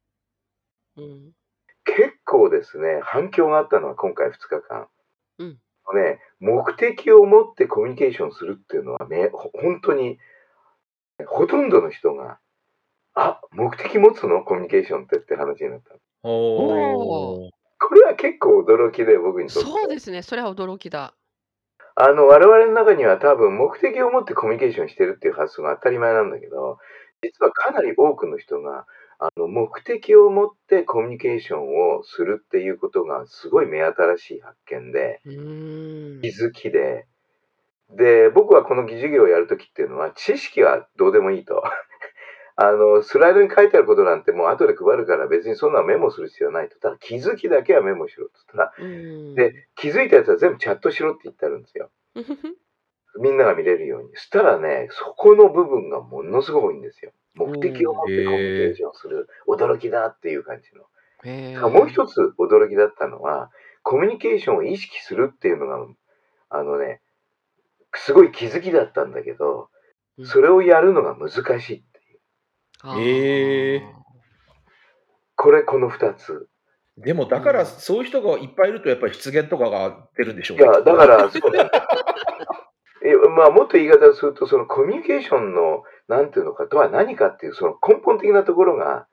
[0.97, 1.31] うん
[1.87, 4.87] 結構ですね、反響があったのは今回2日間。
[5.37, 5.59] うん
[5.93, 10.17] ね、目的を持ってコミュニケーションするっていうのはめ、ほ本当に、
[11.27, 12.39] ほとんどの人が、
[13.13, 14.43] あ、目的持つの？
[14.43, 15.93] コミュニケーションってって話になった。
[16.23, 17.49] おー。
[17.79, 19.69] これは結構驚きで、僕にとって。
[19.69, 20.23] そうですね。
[20.23, 21.13] それは驚きだ。
[21.95, 26.77] あの、我々の中には多分目的を持ってコミュニケーションしてるっていう発想が当たり前なんだけど、
[27.21, 28.85] 実はかなり多くの人が、
[29.17, 35.29] あの、目的を持ってコミュニケーションをするっていうことがすごい目新しい発見で、気。
[36.29, 37.07] づきで、
[37.91, 41.63] で、僕はこの授業をやるときっていうのは、知識はどうでもいいと。
[42.57, 46.79] あの、スライドに書いてあることなんてもう後で配るから別にそんなのメモする必要はないと。
[46.79, 48.91] ただ気づきだけはメモしろって言ったら、う
[49.31, 51.89] んで、気づいたやつは全部チャットしろって言ってあるんですよ。
[53.19, 54.09] みんなが見れるように。
[54.15, 57.11] そしたらね、そこの部分がものすごく多いんですよ。
[57.33, 59.27] 目的を持ってコミュニケーションする。
[59.47, 61.69] 驚きだっていう感じの。
[61.69, 63.51] もう一つ驚きだったのは、
[63.83, 65.85] コミュニケーションを意識するっていうのが、
[66.49, 67.01] あのね、
[67.93, 69.69] すごい気づきだったんだけど、
[70.17, 71.83] うんそれをやるのが難しいっ
[72.93, 73.81] ていう。
[73.81, 73.95] あへえ
[75.35, 76.47] これ、この二つ。
[76.97, 81.69] でも、だから、そういう人がいっぱいいると、やっぱり失言とかが出るんでしょういや、だから、そうだ。
[83.03, 89.07] えまあ、もっと言い方をすると、そのコミュニケーションの、なんていうのかとは何かっていう、その根本的なところが、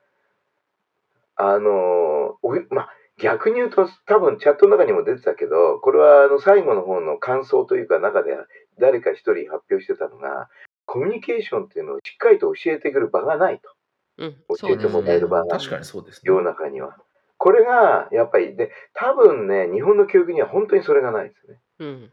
[1.35, 8.37] あの、おいまあ、逆に言うと、多分チャットの中にも出てたけど、これはあの最後の方の感想というか中で
[8.79, 10.49] 誰か一人発表してたのが、
[10.93, 13.71] コミュニケーションっていうのをしっかりと教えてくる場がないと。
[14.19, 15.21] うん、教えてもらえね。
[15.21, 16.21] る場が確かにそうですね。
[16.25, 16.99] 世の中には。
[17.39, 21.61] これが、やっぱり、で、多分ね、日本の教育には本当にそれがないですね。
[21.79, 22.13] うん。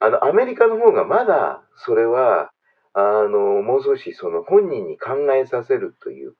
[0.00, 2.52] あの、アメリカの方がまだ、それは、
[2.94, 6.38] あの、もう少しその本人に考えさせるというか、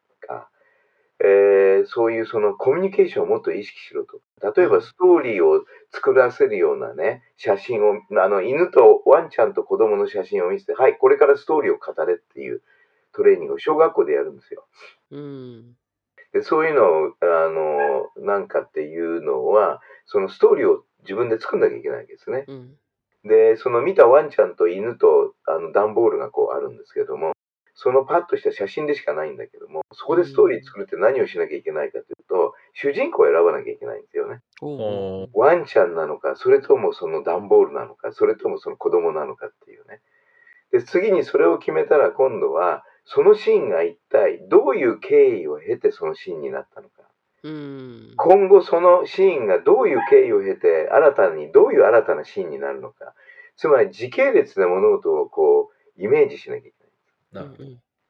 [1.21, 4.21] えーそういうそのコミュニケーションをもっと意識しろと。
[4.43, 12.63] 例えばストーリーを作らせるようなね、写真を、あの、犬とワンちゃんと子供の写真を見せて、はい、これからストーリーを語れっていう
[13.13, 14.67] トレーニングを小学校でやるんですよ。
[15.11, 15.77] うん。
[16.33, 17.49] でそういうのを、あ
[18.19, 22.45] の、なんかっていうのは、そのストーリーを自分で作んなきゃいけないわけですね。
[22.49, 22.77] うん。
[23.25, 27.33] で、その見たワンちゃんと犬とあの段ボールがこうあるんですけども、
[27.77, 34.41] そのパッとした写真でしかないんだけども、そこでストーリー作るって何をしなきゃいけないかというと、主人公を選ばなきゃいけないんですよね。
[35.35, 40.01] ワンちゃんなのか、それともその段ボールなのか、それともその子供なのかっていうね。
[40.73, 47.03] で、次にそれを決めたら今度は、そのシーンが一体どういう経緯を経てそのシーンになったのか。
[47.43, 48.15] うん。
[48.17, 53.15] 今後そのシーンがどういう経緯を経て新たにどういう新たなシーンになるのか
[53.57, 56.86] つまり時系列で物事をこうイメージしなきゃいけない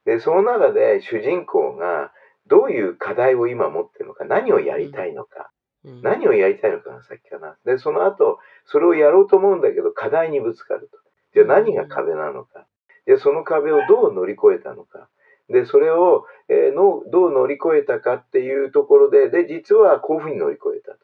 [0.04, 2.12] でその中で主人公が
[2.46, 5.50] どういう課題を今持ってるのか何をやりたいのか、
[5.84, 6.02] うん。
[6.02, 7.56] 何をやりたいのかが先かな。
[7.64, 10.98] でその後それをやろうと思うんだけど課題にぶつかると。
[11.34, 12.66] じゃあ何が壁なのか。
[13.06, 15.08] でその壁をどう乗り越えたのか。
[15.48, 20.98] でそれを、えーのどう乗り越えたかっていうところでで実はこういうふうに乗り越えたと。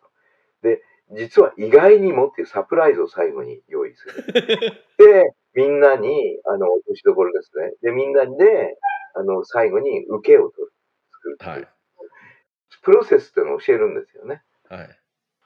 [0.62, 4.25] で実は意外にもっていうサプライズを最後に用意する。
[4.99, 8.78] でみんなにあの落としどころですねでみんなで
[9.14, 10.72] あの最後に受けを取る
[11.12, 11.68] 作るっていうはい。
[12.82, 14.98] プロセスっていうのを教えるんですよねはい。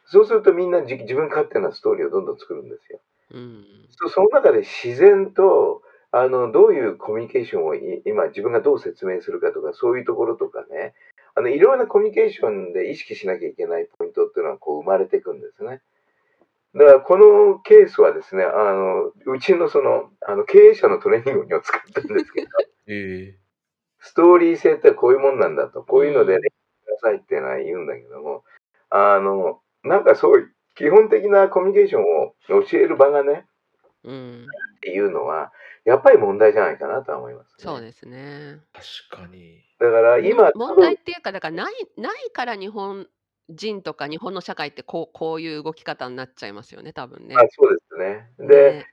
[0.06, 3.00] そうするとみんなじ自分勝手なストーリーをどんどん作るんですよ。
[3.32, 3.64] うん。
[3.90, 5.82] そその中で自然と、
[6.12, 10.94] あの、どういうコミュニケーションをい今自分がどう説明するかとか、そういうところとかね、
[11.34, 15.82] あの、いろんなコミュニケーションで意識しなきゃいけないポイントっていうのはこう生まれていくんですね。
[16.76, 22.48] だからこのケースはですね、あの、うちのその、あの、経営者のトレーニングにも使ったんですけど、
[22.88, 23.46] ええ
[24.00, 28.44] ストーリー性ってこういうもんなんだと、こういうので練習しなさいっていうのは言うんだけども、
[28.90, 33.46] あの、なんかそういう基本的なコミュニケーションを教える場がね、
[34.04, 34.46] うん。
[34.76, 35.52] っていうのは、
[35.84, 38.60] やっぱり問題じゃないかなとは思います、そうですね。
[39.10, 39.64] 確かに。
[39.80, 43.08] だから今、多問分題っていうか、だからないないから日本
[43.48, 47.36] 人とか日本の社会ってこうこういう動き方になっちゃいますよね、多分ね。
[47.36, 48.30] あそうですね。
[48.48, 48.86] で、ね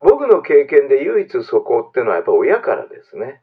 [0.00, 3.42] 僕の経験で唯一そこっていうのはやっぱ親からですね。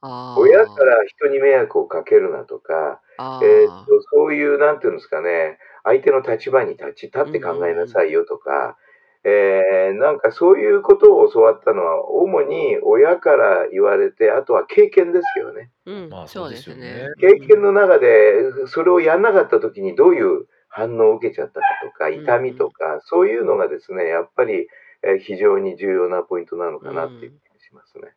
[0.00, 8.78] 親から人に迷惑をかけるなとか、あえーーとそういう、なんていうんですかね、相手の立場に立ち、立って考えなさいよとか、
[9.24, 15.70] えーなんかそういうことを教わったのは、主に親から言われて、あとは経験ですよね。
[15.86, 17.14] うんまあそうですねよね。
[17.18, 24.68] 経験の中で、それをやんなかった時にどういう反応を受けちゃったかとか、ん痛みとか、そういうのがですね、やっぱり、
[25.02, 28.14] えー非常に重要なポイントなのかなっていう気がしますね。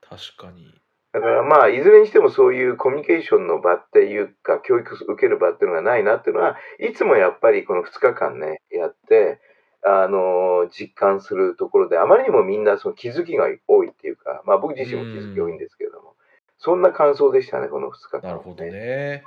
[0.00, 0.82] 確かに。
[1.12, 9.38] だからまあ、いずれにしてもそういうコミュニケーションの場っていうか、教育受ける場っていうのがないなっていうのは、いつもやっぱりこの2日間ね、やって、
[9.84, 16.14] あの実感するところで、あまりにもみんなその気づきが多いっていうか、まあ僕自身も気づき多いんですけれども、
[16.58, 18.64] そんな感想でしたね、この2日間、なるほど。
[18.64, 19.24] ね。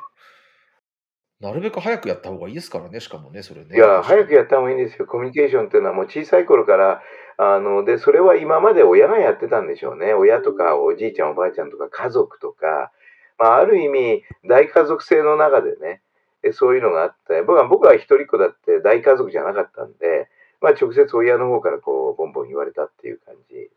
[1.41, 3.75] なるべく早くやった方がいいですからね、しかもね、それね。
[3.75, 5.05] いや、早くやった方がいいんですよ。
[5.05, 7.01] コミュニケーションっていうのはもう小さい頃から、
[7.37, 10.13] あの、で、それは今まで親がやってたんでしょうね。
[10.13, 12.91] 親とかおじいちゃんおばあちゃんとか家族とか、
[13.37, 16.01] まあ、ある意味、大家族性の中でね、
[16.43, 20.29] えそういうのがあって、僕は、僕は一人っ子だって大家族じゃなかったんで、
[20.65, 23.69] まあ、直接親の方からこう、ボンボン言われたっていう感じ。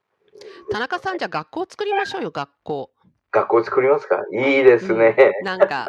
[0.70, 2.90] 田中さん、じゃあ学校作りましょうよ、学校。
[3.30, 4.24] 学校作りますか？
[4.32, 5.32] いいですね。
[5.42, 5.88] なんか、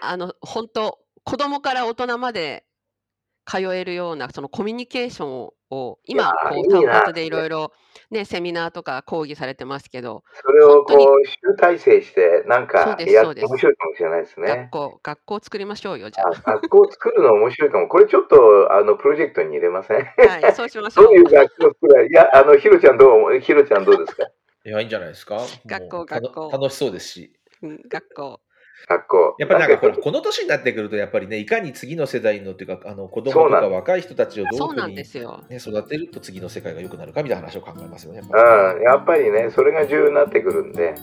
[0.00, 2.64] あの、本当子供から大人まで
[3.46, 7.72] 通えるような、そのコミュニケーションを、今、こ、いう単発でいろいろ、
[8.10, 14.48] ね、セミナーとか講義されてますけど、それをこう、集大成して、なんかやって面白いかもしれないですね。
[14.48, 17.88] 学校、学校作りましょうよ、じゃあ学校作るの面白いかも。
[17.88, 19.98] これちょっと、あの、プロジェクトに入れません？
[20.00, 20.22] あ。
[20.46, 21.14] はい、そうしましょうどう。
[21.14, 24.24] いう学校作るいや、あの、ひろちゃんどう思うひろちゃんどうですか？
[24.64, 25.38] いや、いいんじゃないですか？
[25.66, 27.32] 学校学校楽しそうですし。
[27.62, 28.40] うん、学校。
[28.88, 29.36] 学校。
[29.38, 35.42] やっぱりなんかほら、こ この年になってくると、やっぱりね、いかに次の世代のっていうか、あの子供とか若い人たちをどういうふうに、ですよ。
[35.48, 38.20] ね、育てると次の世界が良くなるかみたいな話を考えますよね。
[38.20, 40.94] やっぱりうん、やっぱりね、それが重要になってくるんで、